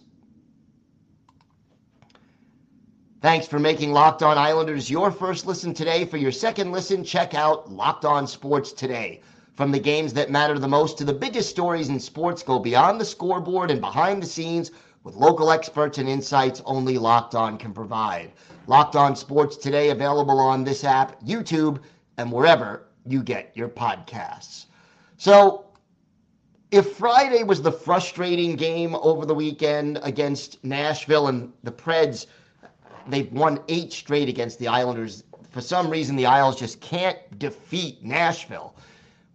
Thanks 3.22 3.48
for 3.48 3.58
making 3.58 3.92
Locked 3.92 4.22
On 4.22 4.38
Islanders 4.38 4.90
your 4.90 5.12
first 5.12 5.48
listen 5.48 5.74
today. 5.74 6.06
For 6.06 6.18
your 6.18 6.32
second 6.32 6.72
listen, 6.72 7.04
check 7.04 7.34
out 7.34 7.72
Locked 7.72 8.06
On 8.06 8.28
Sports 8.28 8.72
Today. 8.72 9.22
From 9.56 9.72
the 9.72 9.80
games 9.80 10.14
that 10.14 10.30
matter 10.30 10.60
the 10.60 10.68
most 10.68 10.98
to 11.00 11.06
the 11.06 11.14
biggest 11.14 11.50
stories 11.50 11.90
in 11.90 12.00
sports, 12.00 12.44
go 12.44 12.60
beyond 12.60 13.02
the 13.02 13.06
scoreboard 13.06 13.72
and 13.72 13.82
behind 13.82 14.22
the 14.22 14.28
scenes 14.28 14.72
with 15.04 15.16
local 15.16 15.50
experts 15.50 15.98
and 15.98 16.08
insights 16.08 16.62
only 16.66 16.98
Locked 16.98 17.36
On 17.36 17.58
can 17.58 17.74
provide. 17.74 18.32
Locked 18.68 18.96
On 18.96 19.16
Sports 19.16 19.58
Today 19.58 19.90
available 19.90 20.40
on 20.40 20.64
this 20.64 20.84
app, 20.84 21.20
YouTube, 21.24 21.80
and 22.18 22.32
wherever 22.32 22.88
you 23.08 23.24
get 23.24 23.52
your 23.56 23.70
podcasts. 23.70 24.66
So, 25.18 25.65
if 26.72 26.94
Friday 26.94 27.44
was 27.44 27.62
the 27.62 27.72
frustrating 27.72 28.56
game 28.56 28.96
over 28.96 29.26
the 29.26 29.36
weekend 29.36 30.00
against 30.02 30.64
Nashville 30.64 31.28
and 31.28 31.54
the 31.64 31.72
Preds, 31.72 32.26
they've 33.08 33.32
won 33.32 33.60
eight 33.68 33.94
straight 33.94 34.30
against 34.30 34.60
the 34.60 34.68
Islanders. 34.68 35.24
For 35.52 35.62
some 35.62 35.90
reason, 35.90 36.16
the 36.16 36.26
Isles 36.26 36.60
just 36.60 36.82
can't 36.82 37.18
defeat 37.38 38.04
Nashville. 38.04 38.76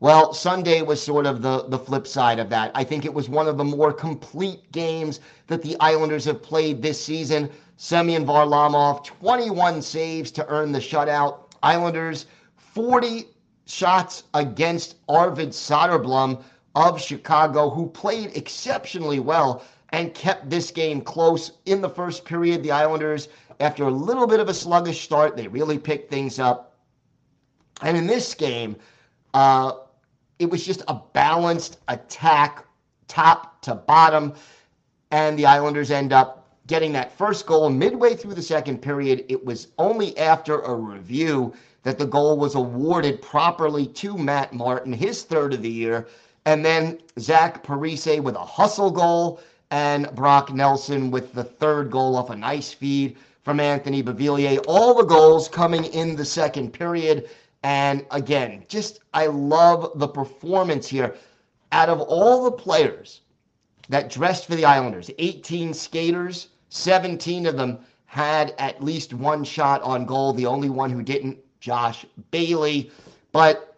Well, 0.01 0.33
Sunday 0.33 0.83
was 0.83 1.01
sort 1.01 1.27
of 1.27 1.43
the, 1.43 1.65
the 1.69 1.79
flip 1.79 2.07
side 2.07 2.39
of 2.39 2.49
that. 2.51 2.73
I 2.75 2.85
think 2.85 3.05
it 3.05 3.13
was 3.13 3.29
one 3.29 3.47
of 3.47 3.59
the 3.59 3.65
more 3.65 3.93
complete 3.93 4.71
games 4.73 5.21
that 5.47 5.63
the 5.63 5.77
Islanders 5.79 6.25
have 6.25 6.43
played 6.43 6.83
this 6.83 7.03
season. 7.03 7.51
Semyon 7.77 8.27
Varlamov, 8.27 9.05
21 9.05 9.83
saves 9.83 10.31
to 10.33 10.47
earn 10.49 10.73
the 10.73 10.79
shutout. 10.79 11.53
Islanders, 11.63 12.27
40 12.57 13.27
shots 13.67 14.25
against 14.33 14.97
Arvid 15.09 15.51
Soderblom 15.51 16.43
of 16.75 17.01
Chicago, 17.01 17.71
who 17.71 17.89
played 17.89 18.37
exceptionally 18.37 19.21
well 19.21 19.63
and 19.91 20.15
kept 20.15 20.49
this 20.49 20.71
game 20.71 21.01
close 21.01 21.53
in 21.67 21.81
the 21.81 21.89
first 21.89 22.25
period. 22.25 22.63
The 22.63 22.71
Islanders, 22.71 23.29
after 23.59 23.85
a 23.85 23.91
little 23.91 24.27
bit 24.27 24.41
of 24.41 24.49
a 24.49 24.55
sluggish 24.55 25.01
start, 25.03 25.37
they 25.37 25.49
really 25.49 25.79
picked 25.79 26.11
things 26.11 26.39
up. 26.39 26.79
And 27.83 27.97
in 27.97 28.07
this 28.07 28.35
game, 28.35 28.77
uh, 29.35 29.73
it 30.39 30.49
was 30.49 30.65
just 30.65 30.83
a 30.89 31.01
balanced 31.13 31.79
attack, 31.89 32.65
top 33.09 33.63
to 33.63 33.75
bottom. 33.75 34.35
And 35.11 35.39
the 35.39 35.47
Islanders 35.47 35.91
end 35.91 36.13
up 36.13 36.41
getting 36.67 36.93
that 36.93 37.17
first 37.19 37.47
goal 37.47 37.69
midway 37.69 38.15
through 38.15 38.35
the 38.35 38.43
second 38.43 38.79
period. 38.79 39.25
It 39.29 39.45
was 39.45 39.69
only 39.79 40.17
after 40.17 40.61
a 40.61 40.75
review 40.75 41.53
that 41.83 41.99
the 41.99 42.07
goal 42.07 42.39
was 42.39 42.55
awarded 42.55 43.21
properly 43.21 43.87
to 43.87 44.17
Matt 44.17 44.53
Martin, 44.53 44.93
his 44.93 45.25
third 45.25 45.53
of 45.53 45.63
the 45.63 45.71
year. 45.71 46.07
And 46.47 46.65
then 46.65 46.99
Zach 47.19 47.63
Parise 47.63 48.21
with 48.23 48.35
a 48.35 48.45
hustle 48.45 48.91
goal, 48.91 49.41
and 49.71 50.13
Brock 50.15 50.53
Nelson 50.53 51.11
with 51.11 51.33
the 51.33 51.45
third 51.45 51.91
goal 51.91 52.17
off 52.17 52.31
a 52.31 52.37
nice 52.37 52.73
feed 52.73 53.17
from 53.43 53.61
Anthony 53.61 54.03
Beauvillier. 54.03 54.63
All 54.67 54.95
the 54.95 55.05
goals 55.05 55.49
coming 55.49 55.85
in 55.85 56.17
the 56.17 56.25
second 56.25 56.73
period. 56.73 57.29
And 57.63 58.05
again, 58.11 58.65
just 58.69 59.01
I 59.15 59.27
love 59.27 59.93
the 59.97 60.09
performance 60.09 60.89
here. 60.89 61.15
Out 61.73 61.89
of 61.89 62.01
all 62.01 62.45
the 62.45 62.53
players 62.53 63.21
that 63.89 64.11
dressed 64.11 64.47
for 64.47 64.57
the 64.57 64.65
Islanders, 64.65 65.11
18 65.19 65.73
skaters, 65.73 66.49
17 66.71 67.47
of 67.47 67.57
them 67.57 67.79
had 68.07 68.55
at 68.59 68.83
least 68.83 69.15
one 69.15 69.45
shot 69.45 69.83
on 69.83 70.05
goal. 70.05 70.33
The 70.33 70.47
only 70.47 70.71
one 70.71 70.91
who 70.91 71.03
didn't, 71.03 71.39
Josh 71.61 72.05
Bailey. 72.33 72.91
But, 73.31 73.77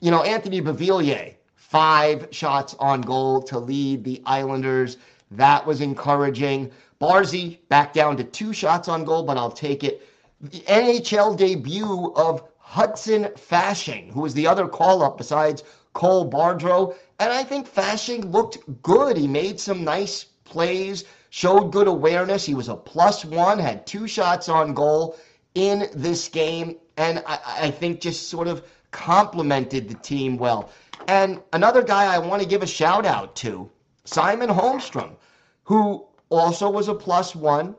you 0.00 0.10
know, 0.10 0.22
Anthony 0.22 0.62
Beauvillier, 0.62 1.35
five 1.70 2.28
shots 2.30 2.76
on 2.78 3.00
goal 3.00 3.42
to 3.42 3.58
lead 3.58 4.04
the 4.04 4.22
Islanders. 4.24 4.98
That 5.30 5.66
was 5.66 5.80
encouraging. 5.80 6.70
Barzy 7.00 7.58
back 7.68 7.92
down 7.92 8.16
to 8.16 8.24
two 8.24 8.52
shots 8.52 8.88
on 8.88 9.04
goal, 9.04 9.24
but 9.24 9.36
I'll 9.36 9.50
take 9.50 9.82
it. 9.82 10.06
The 10.40 10.60
NHL 10.60 11.36
debut 11.36 12.12
of 12.14 12.44
Hudson 12.58 13.24
Fasching, 13.36 14.12
who 14.12 14.20
was 14.20 14.34
the 14.34 14.46
other 14.46 14.68
call 14.68 15.02
up 15.02 15.18
besides 15.18 15.64
Cole 15.92 16.30
Bardreau. 16.30 16.94
And 17.18 17.32
I 17.32 17.42
think 17.42 17.72
Fasching 17.72 18.32
looked 18.32 18.58
good. 18.82 19.16
He 19.16 19.26
made 19.26 19.58
some 19.58 19.82
nice 19.82 20.24
plays, 20.44 21.04
showed 21.30 21.72
good 21.72 21.88
awareness. 21.88 22.44
He 22.44 22.54
was 22.54 22.68
a 22.68 22.76
plus 22.76 23.24
one, 23.24 23.58
had 23.58 23.86
two 23.86 24.06
shots 24.06 24.48
on 24.48 24.74
goal 24.74 25.16
in 25.54 25.88
this 25.94 26.28
game, 26.28 26.76
and 26.96 27.22
I, 27.26 27.38
I 27.62 27.70
think 27.70 28.00
just 28.00 28.28
sort 28.28 28.46
of 28.46 28.62
complemented 28.90 29.88
the 29.88 29.94
team 29.94 30.36
well. 30.36 30.70
And 31.08 31.40
another 31.52 31.82
guy 31.82 32.12
I 32.14 32.18
want 32.18 32.42
to 32.42 32.48
give 32.48 32.62
a 32.62 32.66
shout 32.66 33.06
out 33.06 33.36
to, 33.36 33.70
Simon 34.04 34.48
Holmstrom, 34.48 35.16
who 35.64 36.06
also 36.30 36.70
was 36.70 36.88
a 36.88 36.94
plus 36.94 37.34
one 37.34 37.74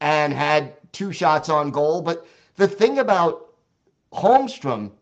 and 0.00 0.32
had 0.32 0.74
two 0.92 1.12
shots 1.12 1.48
on 1.48 1.70
goal. 1.70 2.02
But 2.02 2.26
the 2.56 2.68
thing 2.68 2.98
about 2.98 3.54
Holmstrom, 4.12 4.92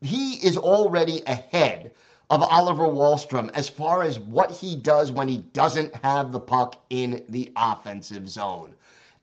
he 0.00 0.34
is 0.44 0.56
already 0.56 1.22
ahead 1.26 1.92
of 2.30 2.42
Oliver 2.42 2.84
Wahlstrom 2.84 3.50
as 3.54 3.68
far 3.68 4.02
as 4.02 4.18
what 4.18 4.50
he 4.50 4.76
does 4.76 5.10
when 5.10 5.28
he 5.28 5.38
doesn't 5.38 5.94
have 5.96 6.30
the 6.30 6.40
puck 6.40 6.80
in 6.90 7.24
the 7.28 7.52
offensive 7.56 8.28
zone. 8.28 8.74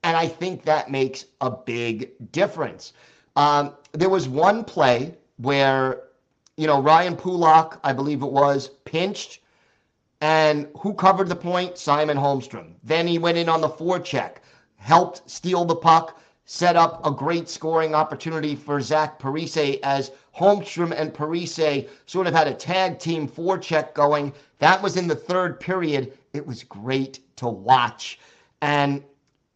And 0.03 0.15
I 0.15 0.27
think 0.27 0.63
that 0.63 0.91
makes 0.91 1.25
a 1.41 1.49
big 1.49 2.11
difference. 2.31 2.93
Um, 3.35 3.73
there 3.93 4.09
was 4.09 4.27
one 4.27 4.63
play 4.63 5.15
where 5.37 6.03
you 6.57 6.65
know, 6.65 6.81
Ryan 6.81 7.15
Pulock, 7.15 7.79
I 7.83 7.93
believe 7.93 8.23
it 8.23 8.31
was, 8.31 8.69
pinched. 8.83 9.39
And 10.19 10.67
who 10.79 10.95
covered 10.95 11.29
the 11.29 11.35
point? 11.35 11.77
Simon 11.77 12.17
Holmstrom. 12.17 12.73
Then 12.83 13.07
he 13.07 13.19
went 13.19 13.37
in 13.37 13.47
on 13.47 13.61
the 13.61 13.69
forecheck, 13.69 14.37
helped 14.77 15.29
steal 15.29 15.63
the 15.63 15.75
puck, 15.75 16.19
set 16.45 16.75
up 16.75 17.05
a 17.05 17.11
great 17.11 17.47
scoring 17.47 17.93
opportunity 17.93 18.55
for 18.55 18.81
Zach 18.81 19.19
Parise 19.19 19.79
as 19.83 20.11
Holmstrom 20.35 20.91
and 20.97 21.13
Parise 21.13 21.87
sort 22.07 22.25
of 22.25 22.33
had 22.33 22.47
a 22.47 22.53
tag 22.53 22.97
team 22.97 23.27
forecheck 23.27 23.93
going. 23.93 24.33
That 24.57 24.81
was 24.81 24.97
in 24.97 25.07
the 25.07 25.15
third 25.15 25.59
period. 25.59 26.17
It 26.33 26.45
was 26.45 26.63
great 26.63 27.19
to 27.37 27.47
watch. 27.47 28.19
And, 28.61 29.03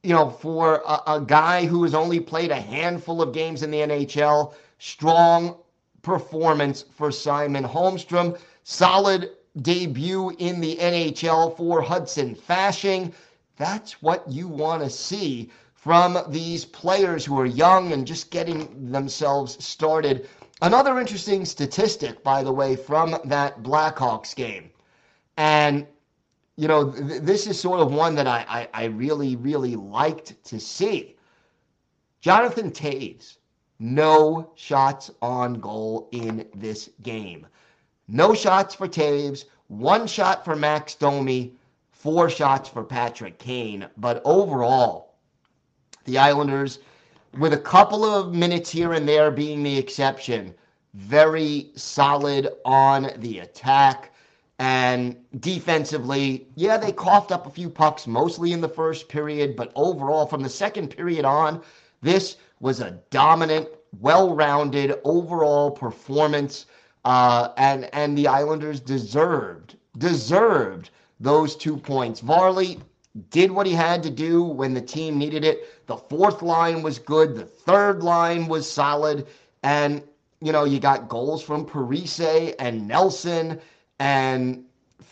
you 0.03 0.13
know, 0.13 0.29
for 0.29 0.83
a, 0.85 1.15
a 1.15 1.21
guy 1.21 1.65
who 1.65 1.81
has 1.83 1.95
only 1.95 2.19
played 2.19 2.51
a 2.51 2.61
handful 2.61 3.23
of 3.23 3.33
games 3.33 3.63
in 3.63 3.71
the 3.71 3.79
NHL, 3.79 4.53
strong, 4.77 5.57
performance 6.01 6.83
for 6.95 7.11
Simon 7.11 7.63
Holmstrom. 7.63 8.39
Solid 8.63 9.31
debut 9.61 10.29
in 10.37 10.61
the 10.61 10.77
NHL 10.77 11.55
for 11.57 11.81
Hudson 11.81 12.35
Fasching. 12.35 13.13
That's 13.57 14.01
what 14.01 14.27
you 14.29 14.47
want 14.47 14.83
to 14.83 14.89
see 14.89 15.51
from 15.73 16.17
these 16.29 16.63
players 16.63 17.25
who 17.25 17.39
are 17.39 17.45
young 17.45 17.91
and 17.91 18.05
just 18.05 18.29
getting 18.29 18.91
themselves 18.91 19.63
started. 19.63 20.29
Another 20.61 20.99
interesting 20.99 21.43
statistic, 21.43 22.23
by 22.23 22.43
the 22.43 22.51
way, 22.51 22.75
from 22.75 23.17
that 23.25 23.63
Blackhawks 23.63 24.35
game. 24.35 24.69
And, 25.37 25.87
you 26.55 26.67
know, 26.67 26.91
th- 26.91 27.21
this 27.23 27.47
is 27.47 27.59
sort 27.59 27.79
of 27.79 27.91
one 27.91 28.13
that 28.15 28.27
I, 28.27 28.45
I, 28.47 28.83
I 28.83 28.85
really, 28.85 29.35
really 29.35 29.75
liked 29.75 30.43
to 30.45 30.59
see. 30.59 31.15
Jonathan 32.19 32.69
Toews, 32.69 33.37
no 33.81 34.51
shots 34.53 35.09
on 35.23 35.55
goal 35.55 36.07
in 36.11 36.47
this 36.53 36.91
game. 37.01 37.47
No 38.07 38.35
shots 38.35 38.75
for 38.75 38.87
Toews, 38.87 39.45
one 39.69 40.05
shot 40.05 40.45
for 40.45 40.55
Max 40.55 40.93
Domi, 40.93 41.53
four 41.91 42.29
shots 42.29 42.69
for 42.69 42.83
Patrick 42.83 43.39
Kane. 43.39 43.87
But 43.97 44.21
overall, 44.23 45.15
the 46.05 46.19
Islanders, 46.19 46.77
with 47.39 47.53
a 47.53 47.57
couple 47.57 48.05
of 48.05 48.35
minutes 48.35 48.69
here 48.69 48.93
and 48.93 49.09
there 49.09 49.31
being 49.31 49.63
the 49.63 49.79
exception, 49.79 50.53
very 50.93 51.71
solid 51.75 52.49
on 52.65 53.09
the 53.17 53.39
attack. 53.39 54.13
And 54.59 55.17
defensively, 55.39 56.49
yeah, 56.53 56.77
they 56.77 56.91
coughed 56.91 57.31
up 57.31 57.47
a 57.47 57.49
few 57.49 57.67
pucks, 57.67 58.05
mostly 58.05 58.53
in 58.53 58.61
the 58.61 58.69
first 58.69 59.09
period, 59.09 59.55
but 59.55 59.71
overall, 59.75 60.27
from 60.27 60.43
the 60.43 60.49
second 60.49 60.89
period 60.89 61.25
on, 61.25 61.63
this 62.03 62.37
was 62.61 62.79
a 62.79 62.91
dominant, 63.09 63.67
well-rounded 63.99 64.99
overall 65.03 65.71
performance, 65.71 66.67
uh, 67.03 67.49
and 67.57 67.89
and 67.93 68.17
the 68.17 68.27
Islanders 68.27 68.79
deserved 68.79 69.75
deserved 69.97 70.91
those 71.19 71.55
two 71.55 71.75
points. 71.75 72.21
Varley 72.21 72.79
did 73.29 73.51
what 73.51 73.65
he 73.67 73.73
had 73.73 74.01
to 74.03 74.09
do 74.09 74.43
when 74.43 74.73
the 74.73 74.81
team 74.81 75.17
needed 75.17 75.43
it. 75.43 75.85
The 75.87 75.97
fourth 75.97 76.41
line 76.41 76.81
was 76.81 76.97
good. 76.97 77.35
The 77.35 77.45
third 77.45 78.03
line 78.03 78.47
was 78.47 78.69
solid, 78.69 79.27
and 79.63 80.01
you 80.39 80.51
know 80.51 80.63
you 80.63 80.79
got 80.79 81.09
goals 81.09 81.43
from 81.43 81.65
Parise 81.65 82.55
and 82.59 82.87
Nelson, 82.87 83.59
and 83.99 84.63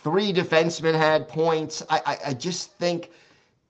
three 0.03 0.31
defensemen 0.31 0.95
had 0.95 1.27
points. 1.27 1.83
I, 1.89 2.01
I, 2.05 2.17
I 2.27 2.33
just 2.33 2.71
think 2.73 3.09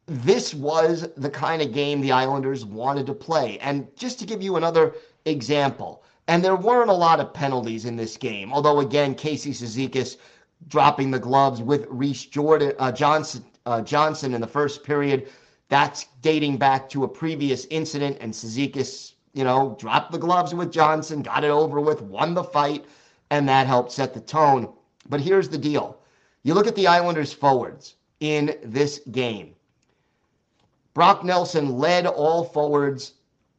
this 0.10 0.54
was 0.54 1.08
the 1.18 1.30
kind 1.30 1.62
of 1.62 1.72
game 1.72 2.01
the 2.01 2.12
Islanders 2.12 2.66
wanted 2.66 3.06
to 3.06 3.13
play. 3.13 3.60
And 3.60 3.88
just 3.96 4.18
to 4.20 4.25
give 4.25 4.42
you 4.42 4.56
another 4.56 4.96
example, 5.25 6.04
and 6.28 6.44
there 6.44 6.56
weren't 6.56 6.89
a 6.89 6.94
lot 6.94 7.20
of 7.20 7.34
penalties 7.34 7.86
in 7.86 7.96
this 7.96 8.18
game, 8.18 8.51
although 8.51 8.80
again, 8.80 9.13
Casey 9.16 9.51
Cizikas 9.51 10.18
dropping 10.68 11.12
the 11.12 11.20
gloves 11.20 11.62
with 11.62 11.86
Reese 11.89 12.25
Jordan 12.25 12.74
uh, 12.80 12.92
Johnson 12.92 13.46
uh, 13.66 13.82
Johnson 13.82 14.34
in 14.34 14.42
the 14.42 14.48
first 14.48 14.84
period. 14.84 15.30
That's 15.70 16.08
dating 16.22 16.58
back 16.58 16.89
to 16.89 17.04
a 17.04 17.08
previous 17.08 17.66
incident, 17.70 18.18
and 18.20 18.34
Cizikas, 18.34 19.13
you 19.34 19.44
know, 19.44 19.75
dropped 19.80 20.12
the 20.12 20.18
gloves 20.18 20.56
with 20.56 20.72
Johnson, 20.72 21.22
got 21.22 21.44
it 21.44 21.51
over 21.51 21.80
with, 21.80 22.01
won 22.01 22.34
the 22.34 22.44
fight, 22.44 22.86
and 23.30 23.48
that 23.48 23.68
helped 23.68 23.92
set 23.92 24.13
the 24.13 24.22
tone. 24.22 24.74
But 25.08 25.22
here's 25.22 25.50
the 25.50 25.58
deal: 25.58 26.00
you 26.44 26.56
look 26.56 26.68
at 26.68 26.75
the 26.75 26.88
Islanders 26.88 27.32
forwards 27.32 27.96
in 28.20 28.56
this 28.63 29.01
game. 29.12 29.54
Brock 31.00 31.24
Nelson 31.24 31.77
led 31.77 32.06
all 32.06 32.44
forwards 32.44 33.13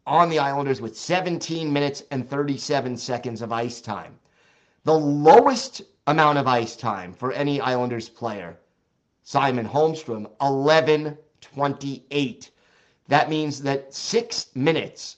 on 0.07 0.29
the 0.29 0.39
Islanders 0.39 0.83
with 0.83 0.95
17 0.95 1.73
minutes 1.73 2.03
and 2.11 2.29
37 2.29 2.99
seconds 2.99 3.41
of 3.41 3.51
ice 3.51 3.81
time. 3.81 4.19
The 4.85 4.99
lowest 4.99 5.81
amount 6.07 6.37
of 6.37 6.47
ice 6.47 6.77
time 6.77 7.15
for 7.15 7.33
any 7.33 7.59
Islanders 7.59 8.11
player, 8.11 8.59
Simon 9.23 9.65
Holmstrom, 9.65 10.29
11:28. 10.43 12.51
That 13.09 13.31
means 13.31 13.63
that 13.63 13.95
6 13.95 14.49
minutes 14.55 15.17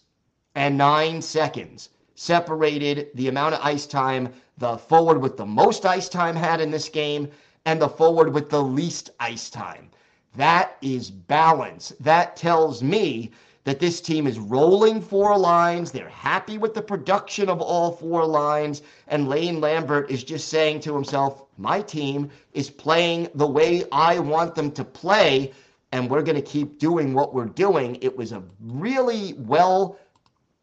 and 0.54 0.78
9 0.78 1.22
seconds 1.22 1.88
separated 2.14 3.08
the 3.16 3.26
amount 3.26 3.56
of 3.56 3.60
ice 3.64 3.84
time 3.84 4.32
the 4.58 4.78
forward 4.78 5.20
with 5.20 5.36
the 5.36 5.44
most 5.44 5.84
ice 5.84 6.08
time 6.08 6.36
had 6.36 6.60
in 6.60 6.70
this 6.70 6.88
game 6.88 7.32
and 7.64 7.82
the 7.82 7.88
forward 7.88 8.32
with 8.32 8.48
the 8.48 8.62
least 8.62 9.10
ice 9.18 9.50
time. 9.50 9.90
That 10.36 10.76
is 10.80 11.10
balance. 11.10 11.92
That 12.00 12.36
tells 12.36 12.82
me 12.82 13.30
that 13.64 13.78
this 13.78 14.00
team 14.00 14.26
is 14.26 14.38
rolling 14.38 15.00
four 15.00 15.38
lines. 15.38 15.92
They're 15.92 16.08
happy 16.08 16.58
with 16.58 16.74
the 16.74 16.82
production 16.82 17.48
of 17.48 17.60
all 17.60 17.92
four 17.92 18.26
lines. 18.26 18.82
And 19.08 19.28
Lane 19.28 19.60
Lambert 19.60 20.10
is 20.10 20.24
just 20.24 20.48
saying 20.48 20.80
to 20.80 20.94
himself, 20.94 21.44
my 21.58 21.80
team 21.80 22.30
is 22.54 22.70
playing 22.70 23.28
the 23.34 23.46
way 23.46 23.84
I 23.92 24.18
want 24.18 24.54
them 24.54 24.72
to 24.72 24.84
play. 24.84 25.52
And 25.92 26.10
we're 26.10 26.22
going 26.22 26.36
to 26.36 26.42
keep 26.42 26.78
doing 26.78 27.12
what 27.12 27.34
we're 27.34 27.44
doing. 27.44 27.98
It 28.00 28.16
was 28.16 28.32
a 28.32 28.42
really 28.60 29.34
well 29.34 29.98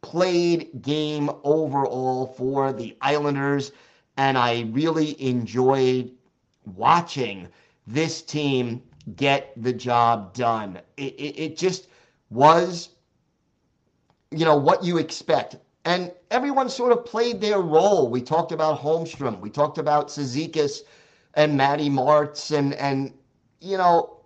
played 0.01 0.81
game 0.81 1.29
overall 1.43 2.25
for 2.25 2.73
the 2.73 2.97
Islanders. 3.01 3.71
And 4.17 4.37
I 4.37 4.61
really 4.71 5.21
enjoyed 5.21 6.11
watching 6.65 7.47
this 7.87 8.21
team 8.21 8.81
get 9.15 9.51
the 9.61 9.73
job 9.73 10.33
done. 10.33 10.79
It, 10.97 11.13
it, 11.15 11.39
it 11.39 11.57
just 11.57 11.87
was, 12.29 12.89
you 14.31 14.45
know, 14.45 14.55
what 14.55 14.83
you 14.83 14.97
expect. 14.97 15.55
And 15.85 16.11
everyone 16.29 16.69
sort 16.69 16.91
of 16.91 17.05
played 17.05 17.41
their 17.41 17.59
role. 17.59 18.09
We 18.09 18.21
talked 18.21 18.51
about 18.51 18.79
Holmstrom. 18.79 19.39
We 19.39 19.49
talked 19.49 19.77
about 19.77 20.09
Cizikas 20.09 20.81
and 21.35 21.55
Matty 21.55 21.89
Martz 21.89 22.55
and, 22.55 22.73
and, 22.75 23.13
you 23.61 23.77
know, 23.77 24.17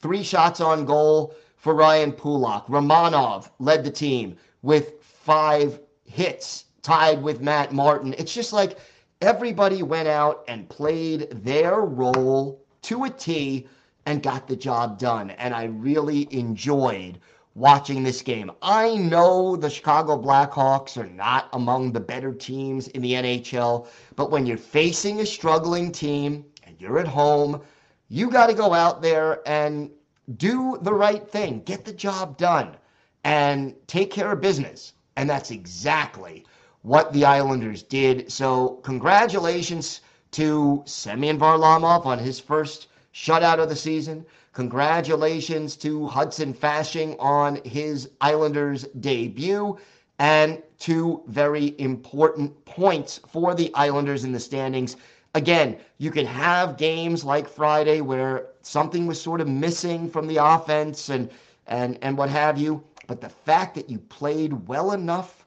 three 0.00 0.22
shots 0.22 0.60
on 0.60 0.84
goal 0.84 1.34
for 1.56 1.74
Ryan 1.74 2.12
Pulock. 2.12 2.66
Romanov 2.68 3.50
led 3.58 3.84
the 3.84 3.90
team 3.90 4.36
with 4.62 5.02
five 5.02 5.80
hits, 6.04 6.64
tied 6.82 7.22
with 7.22 7.40
Matt 7.40 7.72
Martin. 7.72 8.14
It's 8.18 8.32
just 8.32 8.52
like 8.52 8.78
everybody 9.20 9.82
went 9.82 10.08
out 10.08 10.44
and 10.46 10.68
played 10.68 11.30
their 11.42 11.80
role 11.80 12.64
to 12.82 13.04
a 13.04 13.10
T 13.10 13.66
and 14.06 14.22
got 14.22 14.48
the 14.48 14.56
job 14.56 14.98
done. 14.98 15.30
And 15.32 15.54
I 15.54 15.64
really 15.64 16.26
enjoyed 16.30 17.18
watching 17.54 18.02
this 18.02 18.22
game. 18.22 18.50
I 18.62 18.94
know 18.94 19.56
the 19.56 19.68
Chicago 19.68 20.16
Blackhawks 20.16 20.96
are 20.96 21.08
not 21.08 21.48
among 21.52 21.92
the 21.92 22.00
better 22.00 22.32
teams 22.32 22.88
in 22.88 23.02
the 23.02 23.12
NHL, 23.12 23.88
but 24.16 24.30
when 24.30 24.46
you're 24.46 24.56
facing 24.56 25.20
a 25.20 25.26
struggling 25.26 25.90
team 25.90 26.44
and 26.64 26.76
you're 26.78 26.98
at 26.98 27.08
home, 27.08 27.60
you 28.08 28.30
got 28.30 28.46
to 28.46 28.54
go 28.54 28.72
out 28.72 29.02
there 29.02 29.42
and 29.46 29.90
do 30.36 30.78
the 30.82 30.94
right 30.94 31.28
thing, 31.28 31.60
get 31.64 31.84
the 31.84 31.92
job 31.92 32.38
done, 32.38 32.76
and 33.24 33.74
take 33.88 34.10
care 34.10 34.32
of 34.32 34.40
business. 34.40 34.92
And 35.16 35.28
that's 35.28 35.50
exactly 35.50 36.46
what 36.82 37.12
the 37.12 37.24
Islanders 37.24 37.82
did. 37.82 38.30
So, 38.30 38.80
congratulations 38.84 40.00
to 40.32 40.82
Semyon 40.86 41.38
Varlamov 41.38 42.06
on 42.06 42.18
his 42.18 42.38
first 42.40 42.88
shutout 43.14 43.58
of 43.58 43.68
the 43.68 43.76
season. 43.76 44.24
Congratulations 44.52 45.76
to 45.76 46.06
Hudson 46.06 46.52
Fasching 46.52 47.16
on 47.18 47.56
his 47.64 48.10
Islanders 48.20 48.84
debut. 49.00 49.78
And 50.18 50.62
two 50.78 51.22
very 51.26 51.74
important 51.78 52.64
points 52.64 53.20
for 53.28 53.54
the 53.54 53.72
Islanders 53.74 54.24
in 54.24 54.32
the 54.32 54.40
standings. 54.40 54.96
Again, 55.34 55.76
you 55.98 56.10
can 56.10 56.26
have 56.26 56.76
games 56.76 57.24
like 57.24 57.48
Friday 57.48 58.00
where 58.00 58.46
something 58.62 59.06
was 59.06 59.20
sort 59.20 59.40
of 59.40 59.48
missing 59.48 60.10
from 60.10 60.26
the 60.26 60.36
offense 60.36 61.08
and 61.08 61.30
and 61.66 61.98
and 62.02 62.16
what 62.16 62.30
have 62.30 62.58
you. 62.58 62.82
But 63.06 63.20
the 63.20 63.28
fact 63.28 63.74
that 63.76 63.88
you 63.88 63.98
played 63.98 64.66
well 64.68 64.92
enough 64.92 65.44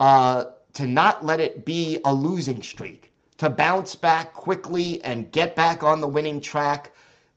uh, 0.00 0.46
to 0.74 0.86
not 0.86 1.24
let 1.24 1.40
it 1.40 1.64
be 1.64 2.00
a 2.04 2.12
losing 2.12 2.62
streak, 2.62 3.07
to 3.38 3.48
bounce 3.48 3.94
back 3.94 4.34
quickly 4.34 5.02
and 5.04 5.30
get 5.32 5.56
back 5.56 5.82
on 5.82 6.00
the 6.00 6.08
winning 6.08 6.40
track, 6.40 6.92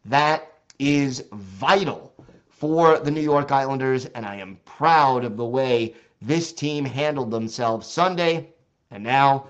that 0.05 0.51
is 0.79 1.23
vital 1.31 2.13
for 2.49 2.99
the 2.99 3.11
New 3.11 3.21
York 3.21 3.51
Islanders. 3.51 4.05
And 4.07 4.25
I 4.25 4.35
am 4.35 4.59
proud 4.65 5.23
of 5.23 5.37
the 5.37 5.45
way 5.45 5.95
this 6.21 6.53
team 6.53 6.85
handled 6.85 7.31
themselves 7.31 7.87
Sunday. 7.87 8.49
And 8.89 9.03
now 9.03 9.47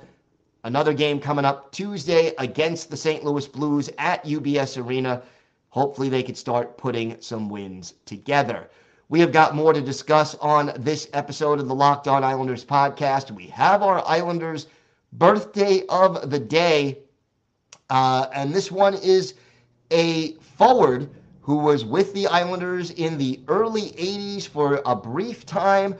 another 0.65 0.93
game 0.93 1.19
coming 1.19 1.45
up 1.45 1.71
Tuesday 1.71 2.33
against 2.37 2.89
the 2.89 2.97
St. 2.97 3.23
Louis 3.23 3.47
Blues 3.47 3.89
at 3.97 4.23
UBS 4.25 4.81
Arena. 4.81 5.23
Hopefully, 5.69 6.09
they 6.09 6.21
could 6.21 6.37
start 6.37 6.77
putting 6.77 7.19
some 7.21 7.47
wins 7.47 7.93
together. 8.05 8.69
We 9.07 9.21
have 9.21 9.31
got 9.31 9.55
more 9.55 9.71
to 9.71 9.81
discuss 9.81 10.35
on 10.35 10.73
this 10.77 11.09
episode 11.13 11.59
of 11.59 11.69
the 11.69 11.75
Locked 11.75 12.09
On 12.09 12.25
Islanders 12.25 12.65
podcast. 12.65 13.31
We 13.31 13.47
have 13.47 13.81
our 13.81 14.05
Islanders 14.05 14.67
birthday 15.13 15.83
of 15.87 16.29
the 16.29 16.39
day, 16.39 16.99
uh, 17.89 18.27
and 18.33 18.53
this 18.53 18.71
one 18.71 18.95
is 18.95 19.33
a 19.91 20.33
forward 20.57 21.09
who 21.41 21.57
was 21.57 21.83
with 21.83 22.13
the 22.13 22.27
Islanders 22.27 22.91
in 22.91 23.17
the 23.17 23.41
early 23.47 23.91
80s 23.91 24.47
for 24.47 24.81
a 24.85 24.95
brief 24.95 25.45
time. 25.45 25.95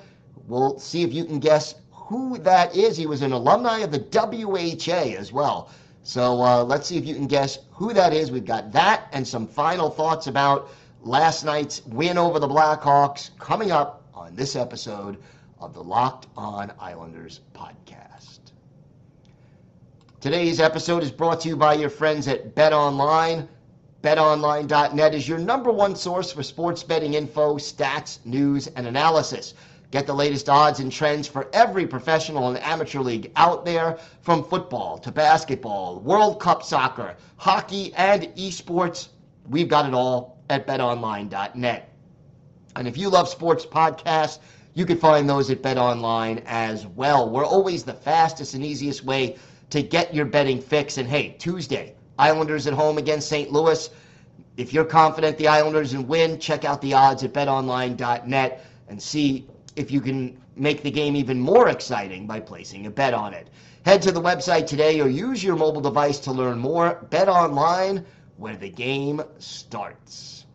We'll 0.47 0.79
see 0.79 1.03
if 1.03 1.13
you 1.13 1.25
can 1.25 1.39
guess 1.39 1.75
who 1.91 2.37
that 2.39 2.75
is. 2.75 2.97
He 2.97 3.05
was 3.05 3.21
an 3.21 3.31
alumni 3.31 3.79
of 3.79 3.91
the 3.91 3.99
WHA 3.99 5.17
as 5.17 5.31
well. 5.31 5.69
So 6.03 6.41
uh, 6.41 6.63
let's 6.63 6.87
see 6.87 6.97
if 6.97 7.05
you 7.05 7.15
can 7.15 7.27
guess 7.27 7.59
who 7.71 7.93
that 7.93 8.13
is. 8.13 8.31
We've 8.31 8.45
got 8.45 8.71
that 8.71 9.07
and 9.13 9.27
some 9.27 9.47
final 9.47 9.89
thoughts 9.89 10.27
about 10.27 10.69
last 11.01 11.43
night's 11.43 11.85
win 11.85 12.17
over 12.17 12.39
the 12.39 12.47
Blackhawks 12.47 13.31
coming 13.39 13.71
up 13.71 14.03
on 14.13 14.35
this 14.35 14.55
episode 14.55 15.17
of 15.59 15.73
the 15.73 15.83
Locked 15.83 16.27
On 16.35 16.71
Islanders 16.79 17.41
podcast. 17.53 18.40
Today's 20.21 20.59
episode 20.59 21.01
is 21.01 21.09
brought 21.09 21.41
to 21.41 21.49
you 21.49 21.57
by 21.57 21.73
your 21.73 21.89
friends 21.89 22.27
at 22.27 22.53
Bet 22.53 22.73
Online. 22.73 23.49
BetOnline.net 24.03 25.15
is 25.15 25.27
your 25.27 25.39
number 25.39 25.71
one 25.71 25.95
source 25.95 26.31
for 26.31 26.43
sports 26.43 26.83
betting 26.83 27.15
info, 27.15 27.55
stats, 27.55 28.23
news, 28.23 28.67
and 28.67 28.85
analysis. 28.85 29.55
Get 29.89 30.05
the 30.05 30.13
latest 30.13 30.47
odds 30.47 30.79
and 30.79 30.91
trends 30.91 31.27
for 31.27 31.49
every 31.53 31.87
professional 31.87 32.49
and 32.49 32.59
amateur 32.59 32.99
league 32.99 33.31
out 33.35 33.65
there, 33.65 33.97
from 34.21 34.43
football 34.43 34.99
to 34.99 35.11
basketball, 35.11 35.99
World 36.01 36.39
Cup 36.39 36.61
soccer, 36.61 37.15
hockey, 37.37 37.91
and 37.95 38.25
esports. 38.35 39.07
We've 39.49 39.67
got 39.67 39.87
it 39.87 39.95
all 39.95 40.37
at 40.51 40.67
betonline.net. 40.67 41.89
And 42.75 42.87
if 42.87 42.95
you 42.95 43.09
love 43.09 43.27
sports 43.27 43.65
podcasts, 43.65 44.37
you 44.75 44.85
can 44.85 44.97
find 44.97 45.27
those 45.27 45.49
at 45.49 45.63
BetOnline 45.63 46.43
as 46.45 46.85
well. 46.85 47.27
We're 47.27 47.43
always 47.43 47.83
the 47.83 47.93
fastest 47.93 48.53
and 48.53 48.63
easiest 48.63 49.03
way 49.03 49.37
to 49.71 49.81
get 49.81 50.13
your 50.13 50.25
betting 50.25 50.61
fix. 50.61 50.97
And 50.97 51.07
hey, 51.09 51.35
Tuesday, 51.39 51.95
Islanders 52.19 52.67
at 52.67 52.73
home 52.73 52.97
against 52.97 53.27
St. 53.27 53.51
Louis. 53.51 53.89
If 54.57 54.73
you're 54.73 54.85
confident 54.85 55.37
the 55.37 55.47
Islanders 55.47 55.95
will 55.95 56.03
win, 56.03 56.39
check 56.39 56.65
out 56.65 56.81
the 56.81 56.93
odds 56.93 57.23
at 57.23 57.33
betonline.net 57.33 58.65
and 58.89 59.01
see 59.01 59.47
if 59.75 59.89
you 59.89 60.01
can 60.01 60.37
make 60.55 60.83
the 60.83 60.91
game 60.91 61.15
even 61.15 61.39
more 61.39 61.69
exciting 61.69 62.27
by 62.27 62.39
placing 62.39 62.85
a 62.85 62.91
bet 62.91 63.13
on 63.13 63.33
it. 63.33 63.49
Head 63.85 64.01
to 64.03 64.11
the 64.11 64.21
website 64.21 64.67
today 64.67 64.99
or 65.01 65.07
use 65.07 65.43
your 65.43 65.55
mobile 65.55 65.81
device 65.81 66.19
to 66.19 66.31
learn 66.31 66.59
more. 66.59 67.07
Bet 67.09 67.29
online 67.29 68.05
where 68.37 68.55
the 68.55 68.69
game 68.69 69.21
starts. 69.39 70.45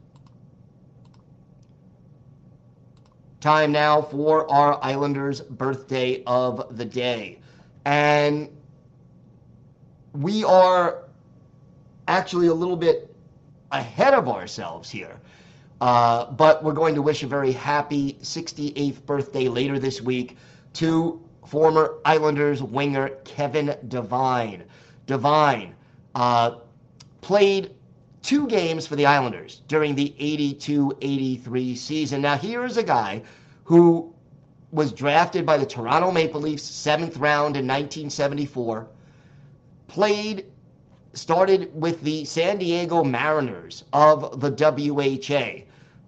Time 3.41 3.73
now 3.73 4.03
for 4.03 4.51
our 4.51 4.79
Islanders 4.83 5.41
birthday 5.41 6.23
of 6.27 6.77
the 6.77 6.85
day. 6.85 7.41
And 7.85 8.56
we 10.21 10.45
are 10.45 11.05
actually 12.09 12.47
a 12.47 12.55
little 12.55 12.77
bit 12.77 13.15
ahead 13.73 14.15
of 14.15 14.29
ourselves 14.29 14.91
here. 14.91 15.21
Uh, 15.81 16.31
but 16.33 16.65
we're 16.65 16.73
going 16.73 16.95
to 16.95 17.03
wish 17.03 17.23
a 17.23 17.27
very 17.27 17.53
happy 17.53 18.15
68th 18.23 19.05
birthday 19.05 19.49
later 19.49 19.79
this 19.79 20.01
week 20.01 20.37
to 20.73 21.23
former 21.47 21.97
Islanders 22.05 22.63
winger 22.63 23.11
Kevin 23.25 23.77
Devine. 23.89 24.65
Devine 25.07 25.75
uh, 26.15 26.57
played 27.21 27.75
two 28.23 28.47
games 28.49 28.87
for 28.87 28.97
the 28.97 29.05
Islanders 29.05 29.63
during 29.69 29.95
the 29.95 30.15
82 30.19 30.97
83 31.01 31.77
season. 31.77 32.23
Now, 32.23 32.37
here 32.37 32.65
is 32.65 32.79
a 32.79 32.83
guy 32.83 33.23
who 33.65 34.13
was 34.73 34.93
drafted 34.93 35.45
by 35.45 35.59
the 35.59 35.67
Toronto 35.67 36.11
Maple 36.11 36.41
Leafs, 36.41 36.65
seventh 36.65 37.19
round 37.19 37.57
in 37.57 37.67
1974, 37.67 38.89
played 39.89 40.47
started 41.17 41.71
with 41.75 42.03
the 42.03 42.25
San 42.25 42.59
Diego 42.59 43.03
Mariners 43.03 43.85
of 43.93 44.41
the 44.41 44.51
WHA 44.51 45.65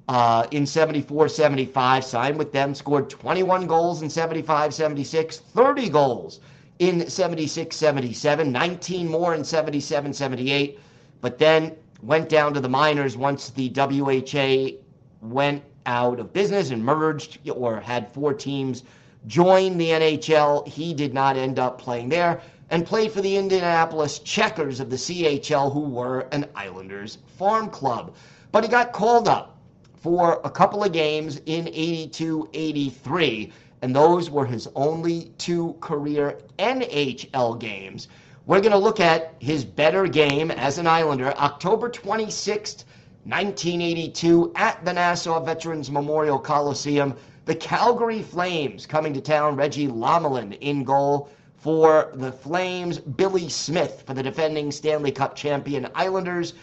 uh, 0.09 0.47
in 0.51 0.67
74 0.67 1.29
75, 1.29 2.05
signed 2.05 2.39
with 2.39 2.53
them, 2.53 2.75
scored 2.75 3.11
21 3.11 3.67
goals 3.67 4.03
in 4.03 4.11
75 4.11 4.75
76, 4.75 5.39
30 5.39 5.89
goals 5.89 6.41
in 6.79 7.09
76 7.09 7.75
77, 7.75 8.53
19 8.53 9.09
more 9.09 9.35
in 9.35 9.45
77 9.45 10.13
78, 10.13 10.79
but 11.21 11.39
then 11.39 11.75
went 12.03 12.29
down 12.29 12.55
to 12.55 12.61
the 12.61 12.69
minors 12.69 13.17
once 13.17 13.51
the 13.51 13.69
WHA 13.71 14.79
went 15.21 15.63
out 15.87 16.21
of 16.21 16.33
business 16.33 16.71
and 16.71 16.85
merged 16.85 17.39
or 17.51 17.81
had 17.81 18.13
four 18.13 18.33
teams 18.33 18.85
join 19.27 19.77
the 19.79 19.89
NHL. 19.89 20.67
He 20.69 20.95
did 20.95 21.13
not 21.13 21.37
end 21.37 21.59
up 21.59 21.79
playing 21.79 22.09
there 22.09 22.41
and 22.71 22.87
played 22.87 23.13
for 23.13 23.21
the 23.21 23.37
Indianapolis 23.37 24.19
Checkers 24.19 24.81
of 24.81 24.91
the 24.91 24.97
CHL, 24.97 25.73
who 25.73 25.81
were 25.81 26.29
an 26.33 26.47
Islanders 26.55 27.19
farm 27.39 27.71
club. 27.71 28.15
But 28.53 28.65
he 28.65 28.71
got 28.71 28.93
called 28.93 29.29
up 29.29 29.57
for 29.97 30.41
a 30.45 30.51
couple 30.51 30.85
of 30.85 30.93
games 30.93 31.41
in 31.47 31.69
82 31.69 32.49
83, 32.53 33.53
and 33.83 33.95
those 33.95 34.31
were 34.31 34.47
his 34.47 34.69
only 34.75 35.33
two 35.39 35.77
career 35.81 36.39
NHL 36.59 37.59
games. 37.59 38.09
We're 38.47 38.61
going 38.61 38.73
to 38.73 38.79
look 38.79 39.01
at 39.01 39.35
his 39.41 39.65
better 39.65 40.07
game 40.07 40.51
as 40.51 40.79
an 40.79 40.87
Islander, 40.87 41.37
October 41.37 41.91
26th, 41.91 42.85
1982, 43.25 44.53
at 44.57 44.83
the 44.85 44.93
Nassau 44.93 45.43
Veterans 45.45 45.91
Memorial 45.91 46.39
Coliseum. 46.39 47.15
The 47.45 47.55
Calgary 47.55 48.23
Flames 48.23 48.87
coming 48.87 49.13
to 49.15 49.21
town, 49.21 49.57
Reggie 49.57 49.89
Lemelin 49.89 50.57
in 50.61 50.85
goal 50.85 51.29
for 51.59 52.11
the 52.15 52.33
Flames, 52.33 52.99
Billy 52.99 53.49
Smith 53.49 54.05
for 54.07 54.15
the 54.15 54.23
defending 54.23 54.71
Stanley 54.71 55.11
Cup 55.11 55.35
champion 55.35 55.89
Islanders, 55.95 56.55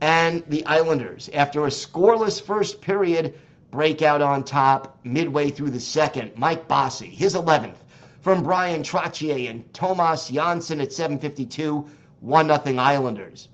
and 0.00 0.42
the 0.48 0.64
Islanders, 0.66 1.30
after 1.32 1.66
a 1.66 1.70
scoreless 1.70 2.40
first 2.40 2.80
period, 2.80 3.34
break 3.70 4.02
out 4.02 4.20
on 4.20 4.44
top 4.44 4.98
midway 5.04 5.50
through 5.50 5.70
the 5.70 5.80
second. 5.80 6.32
Mike 6.36 6.68
Bossy, 6.68 7.08
his 7.08 7.34
11th, 7.34 7.76
from 8.20 8.42
Brian 8.42 8.82
Trottier 8.82 9.48
and 9.48 9.72
Tomas 9.72 10.30
Jonsson 10.30 10.82
at 10.82 10.90
7.52, 10.90 11.88
1-0 12.24 12.78
Islanders. 12.78 13.48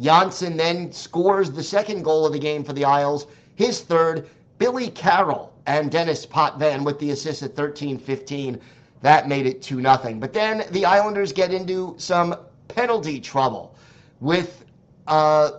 Jonsson 0.00 0.56
then 0.56 0.92
scores 0.92 1.50
the 1.50 1.62
second 1.62 2.02
goal 2.02 2.26
of 2.26 2.32
the 2.32 2.38
game 2.38 2.62
for 2.62 2.72
the 2.72 2.84
Isles, 2.84 3.26
his 3.56 3.80
third. 3.80 4.28
Billy 4.58 4.90
Carroll 4.90 5.52
and 5.66 5.88
Denis 5.88 6.26
Potvin 6.26 6.82
with 6.82 6.98
the 6.98 7.10
assist 7.10 7.44
at 7.44 7.54
13-15. 7.54 8.58
That 9.00 9.28
made 9.28 9.46
it 9.46 9.62
2 9.62 9.80
0. 9.80 10.14
But 10.18 10.32
then 10.32 10.64
the 10.70 10.84
Islanders 10.84 11.32
get 11.32 11.52
into 11.52 11.94
some 11.98 12.34
penalty 12.68 13.20
trouble 13.20 13.74
with 14.20 14.64
uh, 15.06 15.50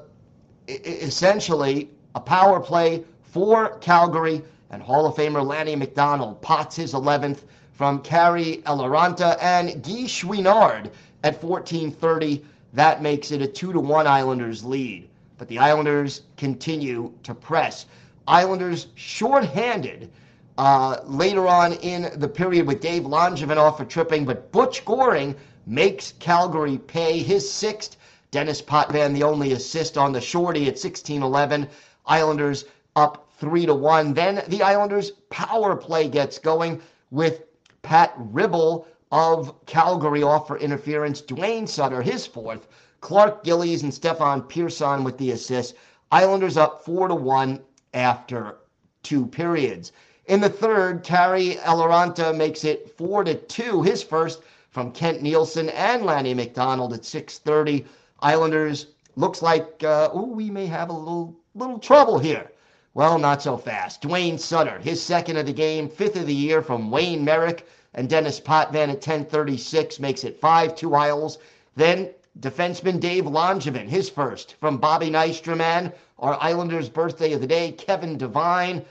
essentially 0.67 1.89
a 2.15 2.19
power 2.19 2.60
play 2.60 3.04
for 3.21 3.78
Calgary 3.80 4.41
and 4.71 4.84
Hall 4.84 5.06
of 5.06 5.15
Famer 5.15 5.45
Lanny 5.45 5.75
McDonald 5.75 6.41
pots 6.41 6.75
his 6.75 6.93
11th 6.93 7.39
from 7.71 8.02
Kari 8.02 8.58
Eloranta 8.65 9.38
and 9.41 9.82
Guy 9.84 10.06
Chouinard 10.06 10.91
at 11.23 11.41
14:30. 11.41 12.43
That 12.73 13.02
makes 13.02 13.32
it 13.32 13.41
a 13.41 13.47
2 13.47 13.73
to 13.73 13.80
1 13.80 14.06
Islanders 14.06 14.63
lead. 14.63 15.08
But 15.38 15.47
the 15.47 15.60
Islanders 15.60 16.21
continue 16.36 17.13
to 17.23 17.34
press. 17.34 17.86
Islanders 18.28 18.88
shorthanded 18.95 20.12
uh, 20.60 21.00
later 21.06 21.48
on 21.48 21.72
in 21.72 22.12
the 22.19 22.28
period 22.28 22.67
with 22.67 22.82
Dave 22.82 23.04
Langevin 23.04 23.56
off 23.56 23.78
for 23.78 23.86
tripping, 23.86 24.26
but 24.26 24.52
Butch 24.52 24.84
Goring 24.84 25.34
makes 25.65 26.12
Calgary 26.19 26.78
pay 26.78 27.19
his 27.19 27.50
sixth 27.50 27.95
Denis 28.32 28.62
Potvin, 28.62 29.13
the 29.13 29.24
only 29.24 29.54
assist 29.54 29.98
on 29.98 30.12
the 30.12 30.19
shorty 30.19 30.67
at 30.67 30.76
16-11. 30.76 31.69
Islanders 32.06 32.65
up 32.98 33.30
three 33.39 33.65
to 33.65 33.74
one. 33.74 34.13
Then 34.13 34.43
the 34.50 34.62
Islanders 34.62 35.12
power 35.30 35.78
play 35.78 36.10
gets 36.10 36.38
going 36.38 36.82
with 37.10 37.43
Pat 37.82 38.13
Ribble 38.17 38.86
of 39.13 39.65
Calgary 39.65 40.24
off 40.24 40.45
for 40.45 40.58
interference. 40.58 41.22
Duane 41.22 41.67
Sutter, 41.67 42.02
his 42.02 42.28
fourth. 42.28 42.67
Clark 43.00 43.45
Gillies 43.45 43.84
and 43.84 43.93
Stefan 43.93 44.41
Persson 44.41 45.06
with 45.06 45.17
the 45.17 45.32
assist. 45.32 45.76
Islanders 46.12 46.58
up 46.58 46.84
four 46.84 47.08
to 47.08 47.15
one 47.15 47.62
after 47.93 48.58
two 49.04 49.26
periods. 49.26 49.93
In 50.30 50.42
the 50.42 50.48
third, 50.48 51.04
Kari 51.04 51.56
Eloranta 51.56 52.38
makes 52.38 52.63
it 52.63 52.96
four 52.96 53.24
to 53.24 53.34
two, 53.34 53.82
his 53.82 54.04
first 54.04 54.44
from 54.70 54.92
Kent 54.92 55.24
Nilsson 55.24 55.70
and 55.70 56.06
Lanny 56.06 56.36
McDonald 56.36 56.94
at 56.94 57.02
6:30. 57.02 57.84
Islanders 58.20 58.86
looks 59.15 59.42
like 59.42 59.84
uh, 59.84 60.10
oh 60.13 60.28
we 60.28 60.52
may 60.52 60.68
have 60.68 60.92
a 60.92 60.94
little 60.94 61.36
little 61.56 61.80
trouble 61.80 62.20
here. 62.20 62.52
Well, 62.94 63.18
not 63.18 63.42
so 63.42 63.58
fast. 63.58 64.04
Duane 64.04 64.38
Sutter, 64.38 64.78
his 64.78 65.02
second 65.02 65.38
of 65.38 65.48
the 65.48 65.52
game, 65.52 65.89
fifth 65.89 66.15
of 66.15 66.28
the 66.28 66.36
year 66.36 66.62
from 66.62 66.92
Wayne 66.92 67.26
Merrick 67.26 67.68
and 67.96 68.08
Denis 68.08 68.39
Potvin 68.39 68.92
at 68.92 69.02
10:36 69.02 70.00
makes 70.00 70.24
it 70.24 70.39
5-2 70.39 70.96
Isles. 70.96 71.39
Then 71.76 72.12
defenseman 72.39 73.00
Dave 73.00 73.24
Langevin, 73.24 73.89
his 73.89 74.12
first 74.12 74.58
from 74.60 74.78
Bobby 74.78 75.10
Nystrom 75.10 75.60
and 75.60 75.92
our 76.20 76.38
Islanders' 76.39 76.88
birthday 76.88 77.34
of 77.34 77.42
the 77.42 77.48
day, 77.48 77.72
Kevin 77.72 78.15
Devine. 78.15 78.86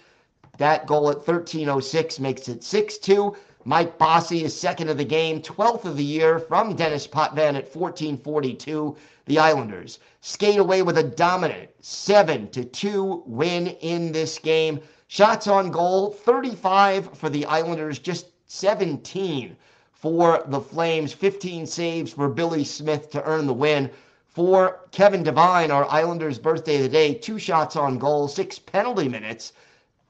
That 0.58 0.86
goal 0.86 1.08
at 1.08 1.24
13:06 1.24 2.20
makes 2.20 2.48
it 2.48 2.60
6-2. 2.60 3.34
Mike 3.64 3.96
Bossy 3.96 4.44
is 4.44 4.58
second 4.58 4.88
of 4.88 4.98
the 4.98 5.04
game, 5.04 5.40
12th 5.40 5.84
of 5.84 5.96
the 5.96 6.04
year 6.04 6.38
from 6.38 6.74
Denis 6.74 7.06
Potvin 7.06 7.56
at 7.56 7.72
14:42 7.72 8.96
the 9.26 9.38
Islanders 9.38 10.00
skate 10.20 10.58
away 10.58 10.82
with 10.82 10.98
a 10.98 11.02
dominant 11.02 11.70
7 11.80 12.48
to 12.50 12.64
2 12.64 13.22
win 13.24 13.68
in 13.68 14.10
this 14.10 14.38
game. 14.38 14.80
Shots 15.06 15.46
on 15.46 15.70
goal 15.70 16.10
35 16.10 17.16
for 17.16 17.28
the 17.28 17.46
Islanders, 17.46 17.98
just 17.98 18.26
17 18.46 19.56
for 19.92 20.42
the 20.46 20.60
Flames, 20.60 21.12
15 21.12 21.66
saves 21.66 22.12
for 22.12 22.28
Billy 22.28 22.64
Smith 22.64 23.10
to 23.10 23.22
earn 23.24 23.46
the 23.46 23.54
win. 23.54 23.90
For 24.26 24.80
Kevin 24.90 25.22
Devine, 25.22 25.70
our 25.70 25.88
Islanders' 25.88 26.38
birthday 26.38 26.78
today, 26.78 27.14
two 27.14 27.38
shots 27.38 27.76
on 27.76 27.98
goal, 27.98 28.28
six 28.28 28.58
penalty 28.58 29.08
minutes, 29.08 29.52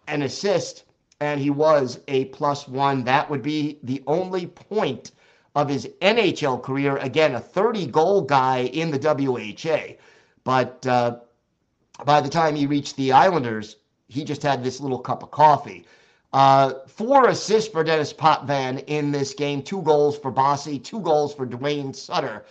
an 0.09 0.23
assist, 0.23 0.85
and 1.21 1.40
he 1.40 1.51
was 1.51 2.01
a 2.09 2.27
plus 2.27 2.66
one. 2.66 3.05
That 3.05 3.31
would 3.31 3.42
be 3.42 3.79
the 3.83 4.03
only 4.07 4.47
point 4.47 5.12
of 5.55 5.68
his 5.68 5.88
NHL 6.01 6.62
career. 6.62 6.97
Again, 6.99 7.35
a 7.35 7.40
30 7.40 7.87
goal 7.87 8.23
guy 8.23 8.62
in 8.62 8.90
the 8.90 8.99
WHA. 8.99 9.94
But 10.44 10.87
uh, 10.87 11.18
by 12.05 12.21
the 12.21 12.29
time 12.29 12.55
he 12.55 12.66
reached 12.66 12.97
the 12.97 13.12
Islanders, 13.12 13.77
he 14.09 14.25
just 14.25 14.42
had 14.42 14.62
this 14.62 14.81
little 14.81 14.99
cup 14.99 15.23
of 15.23 15.31
coffee. 15.31 15.85
Uh, 16.33 16.75
four 16.87 17.29
assists 17.29 17.71
for 17.71 17.83
Denis 17.83 18.12
Potvin 18.12 18.79
in 18.87 19.11
this 19.11 19.33
game, 19.35 19.62
two 19.62 19.83
goals 19.83 20.18
for 20.18 20.31
Bossy, 20.31 20.79
two 20.79 21.01
goals 21.01 21.35
for 21.35 21.47
Duane 21.47 21.94
Sutter, 21.94 22.44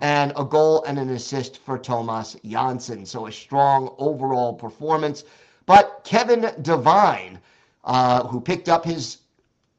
and 0.00 0.32
a 0.36 0.44
goal 0.44 0.84
and 0.84 0.98
an 0.98 1.10
assist 1.10 1.58
for 1.58 1.76
Tomas 1.78 2.36
Jonsson. 2.44 3.06
So 3.06 3.26
a 3.26 3.32
strong 3.32 3.94
overall 3.98 4.54
performance. 4.54 5.24
But 5.66 6.02
Kevin 6.04 6.52
Devine, 6.62 7.40
uh, 7.84 8.26
who 8.26 8.40
picked 8.40 8.68
up 8.68 8.84
his 8.84 9.18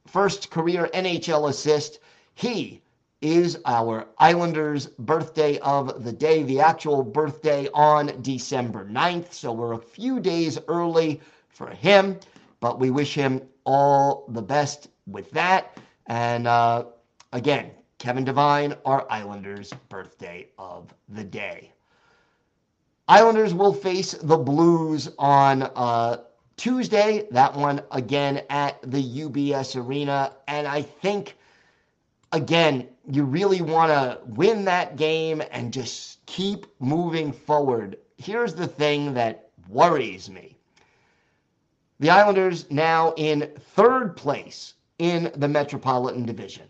first 0.08 0.50
career 0.50 0.90
NHL 0.94 1.50
assist, 1.50 2.00
he 2.34 2.82
is 3.22 3.58
our 3.66 4.08
Islanders' 4.18 4.88
birthday 4.88 5.58
of 5.60 6.04
the 6.04 6.12
day, 6.12 6.44
the 6.44 6.60
actual 6.60 7.04
birthday 7.04 7.68
on 7.74 8.22
December 8.22 8.86
9th. 8.86 9.34
So 9.34 9.52
we're 9.52 9.74
a 9.74 9.80
few 9.80 10.20
days 10.20 10.60
early 10.68 11.22
for 11.50 11.70
him, 11.70 12.20
but 12.60 12.80
we 12.80 12.90
wish 12.92 13.14
him 13.14 13.42
all 13.64 14.26
the 14.30 14.42
best 14.42 14.90
with 15.08 15.30
that. 15.32 15.78
And 16.08 16.48
uh, 16.48 16.86
again, 17.32 17.72
Kevin 17.98 18.26
Devine, 18.26 18.76
our 18.86 19.06
Islanders' 19.10 19.72
birthday 19.90 20.48
of 20.58 20.94
the 21.10 21.24
day. 21.24 21.72
Islanders 23.08 23.54
will 23.54 23.74
face 23.74 24.14
the 24.14 24.38
Blues 24.38 25.10
on 25.20 25.64
uh, 25.64 26.18
Tuesday. 26.58 27.28
That 27.30 27.54
one 27.54 27.82
again 27.92 28.42
at 28.50 28.82
the 28.82 29.02
UBS 29.02 29.76
Arena. 29.76 30.34
And 30.48 30.68
I 30.68 30.82
think, 30.82 31.38
again, 32.32 32.88
you 33.08 33.24
really 33.24 33.62
want 33.62 33.92
to 33.92 34.20
win 34.26 34.66
that 34.66 34.96
game 34.96 35.44
and 35.52 35.72
just 35.72 36.26
keep 36.26 36.66
moving 36.80 37.32
forward. 37.32 37.98
Here's 38.18 38.56
the 38.56 38.68
thing 38.68 39.14
that 39.14 39.50
worries 39.70 40.30
me 40.30 40.58
the 42.00 42.10
Islanders 42.10 42.70
now 42.72 43.14
in 43.18 43.52
third 43.76 44.18
place 44.18 44.74
in 44.98 45.32
the 45.36 45.48
Metropolitan 45.48 46.26
Division. 46.26 46.68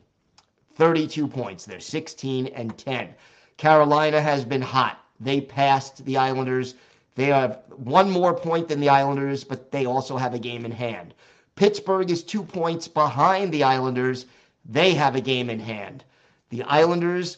32 0.76 1.28
points. 1.28 1.66
They're 1.66 1.80
16 1.80 2.48
and 2.48 2.78
10. 2.78 3.16
Carolina 3.58 4.22
has 4.22 4.44
been 4.44 4.62
hot. 4.62 5.05
They 5.20 5.42
passed 5.42 6.04
the 6.06 6.18
Islanders. 6.18 6.76
They 7.16 7.26
have 7.26 7.64
one 7.76 8.10
more 8.10 8.34
point 8.34 8.68
than 8.68 8.80
the 8.80 8.90
Islanders, 8.90 9.44
but 9.44 9.72
they 9.72 9.86
also 9.86 10.18
have 10.18 10.34
a 10.34 10.40
game 10.40 10.66
in 10.66 10.72
hand. 10.72 11.14
Pittsburgh 11.56 12.12
is 12.12 12.24
two 12.24 12.44
points 12.44 12.88
behind 12.88 13.54
the 13.54 13.64
Islanders. 13.64 14.26
They 14.66 14.94
have 14.94 15.16
a 15.16 15.22
game 15.22 15.50
in 15.50 15.60
hand. 15.60 16.04
The 16.50 16.64
Islanders 16.64 17.38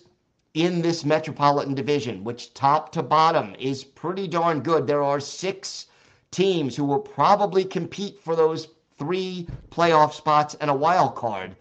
in 0.53 0.81
this 0.81 1.05
Metropolitan 1.05 1.75
Division, 1.75 2.23
which 2.23 2.53
top 2.55 2.91
to 2.93 3.03
bottom 3.03 3.55
is 3.59 3.83
pretty 3.83 4.27
darn 4.27 4.61
good. 4.61 4.87
There 4.87 5.03
are 5.03 5.19
six 5.19 5.85
teams 6.31 6.75
who 6.75 6.85
will 6.85 6.99
probably 6.99 7.63
compete 7.63 8.19
for 8.19 8.35
those 8.35 8.67
three 8.97 9.47
playoff 9.69 10.13
spots 10.13 10.55
and 10.59 10.71
a 10.71 10.75
wild 10.75 11.15
card. 11.15 11.55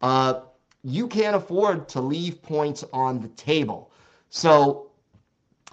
Uh, 0.00 0.40
you 0.82 1.06
can't 1.06 1.36
afford 1.36 1.88
to 1.90 2.00
leave 2.00 2.40
points 2.40 2.84
on 2.92 3.20
the 3.20 3.28
table. 3.28 3.90
So 4.30 4.89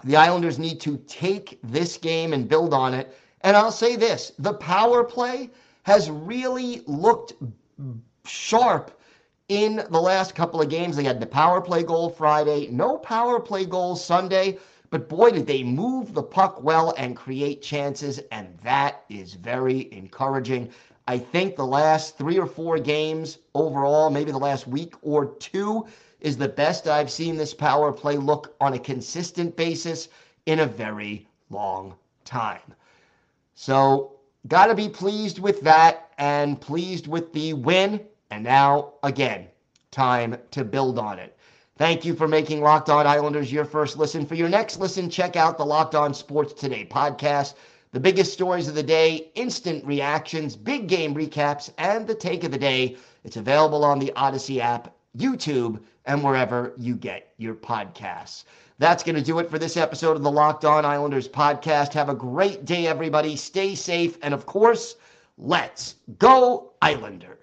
the 0.04 0.16
Islanders 0.16 0.58
need 0.58 0.80
to 0.80 0.96
take 1.06 1.58
this 1.62 1.96
game 1.96 2.32
and 2.32 2.48
build 2.48 2.72
on 2.72 2.94
it. 2.94 3.16
And 3.42 3.56
I'll 3.56 3.72
say 3.72 3.96
this 3.96 4.32
the 4.38 4.54
power 4.54 5.04
play 5.04 5.50
has 5.82 6.10
really 6.10 6.82
looked 6.86 7.34
sharp 8.24 9.00
in 9.48 9.76
the 9.90 10.00
last 10.00 10.34
couple 10.34 10.60
of 10.60 10.68
games. 10.68 10.96
They 10.96 11.04
had 11.04 11.20
the 11.20 11.26
power 11.26 11.60
play 11.60 11.82
goal 11.82 12.10
Friday, 12.10 12.68
no 12.70 12.98
power 12.98 13.40
play 13.40 13.64
goal 13.64 13.96
Sunday. 13.96 14.58
But 14.90 15.08
boy, 15.08 15.30
did 15.32 15.46
they 15.46 15.62
move 15.62 16.14
the 16.14 16.22
puck 16.22 16.62
well 16.62 16.94
and 16.96 17.14
create 17.14 17.60
chances, 17.60 18.20
and 18.32 18.56
that 18.62 19.04
is 19.10 19.34
very 19.34 19.92
encouraging. 19.92 20.70
I 21.08 21.16
think 21.16 21.56
the 21.56 21.64
last 21.66 22.18
three 22.18 22.38
or 22.38 22.44
four 22.44 22.78
games 22.78 23.38
overall, 23.54 24.10
maybe 24.10 24.30
the 24.30 24.36
last 24.36 24.66
week 24.68 24.94
or 25.00 25.24
two, 25.36 25.86
is 26.20 26.36
the 26.36 26.50
best 26.50 26.86
I've 26.86 27.10
seen 27.10 27.38
this 27.38 27.54
power 27.54 27.92
play 27.92 28.18
look 28.18 28.54
on 28.60 28.74
a 28.74 28.78
consistent 28.78 29.56
basis 29.56 30.10
in 30.44 30.60
a 30.60 30.66
very 30.66 31.26
long 31.48 31.94
time. 32.26 32.74
So, 33.54 34.16
got 34.48 34.66
to 34.66 34.74
be 34.74 34.90
pleased 34.90 35.38
with 35.38 35.62
that 35.62 36.10
and 36.18 36.60
pleased 36.60 37.06
with 37.06 37.32
the 37.32 37.54
win. 37.54 38.06
And 38.30 38.44
now, 38.44 38.92
again, 39.02 39.48
time 39.90 40.36
to 40.50 40.62
build 40.62 40.98
on 40.98 41.18
it. 41.18 41.38
Thank 41.78 42.04
you 42.04 42.14
for 42.14 42.28
making 42.28 42.60
Locked 42.60 42.90
On 42.90 43.06
Islanders 43.06 43.50
your 43.50 43.64
first 43.64 43.96
listen. 43.96 44.26
For 44.26 44.34
your 44.34 44.50
next 44.50 44.78
listen, 44.78 45.08
check 45.08 45.36
out 45.36 45.56
the 45.56 45.64
Locked 45.64 45.94
On 45.94 46.12
Sports 46.12 46.52
Today 46.52 46.86
podcast. 46.90 47.54
The 47.90 48.00
biggest 48.00 48.34
stories 48.34 48.68
of 48.68 48.74
the 48.74 48.82
day, 48.82 49.30
instant 49.34 49.82
reactions, 49.86 50.56
big 50.56 50.88
game 50.88 51.14
recaps, 51.14 51.70
and 51.78 52.06
the 52.06 52.14
take 52.14 52.44
of 52.44 52.50
the 52.50 52.58
day. 52.58 52.98
It's 53.24 53.38
available 53.38 53.82
on 53.82 53.98
the 53.98 54.12
Odyssey 54.14 54.60
app, 54.60 54.94
YouTube, 55.16 55.80
and 56.04 56.22
wherever 56.22 56.74
you 56.76 56.94
get 56.96 57.32
your 57.38 57.54
podcasts. 57.54 58.44
That's 58.78 59.02
going 59.02 59.16
to 59.16 59.22
do 59.22 59.38
it 59.38 59.50
for 59.50 59.58
this 59.58 59.78
episode 59.78 60.16
of 60.16 60.22
the 60.22 60.30
Locked 60.30 60.66
On 60.66 60.84
Islanders 60.84 61.28
podcast. 61.28 61.94
Have 61.94 62.10
a 62.10 62.14
great 62.14 62.66
day, 62.66 62.86
everybody. 62.86 63.36
Stay 63.36 63.74
safe. 63.74 64.18
And 64.22 64.34
of 64.34 64.44
course, 64.44 64.96
let's 65.38 65.94
go, 66.18 66.72
Islanders. 66.82 67.37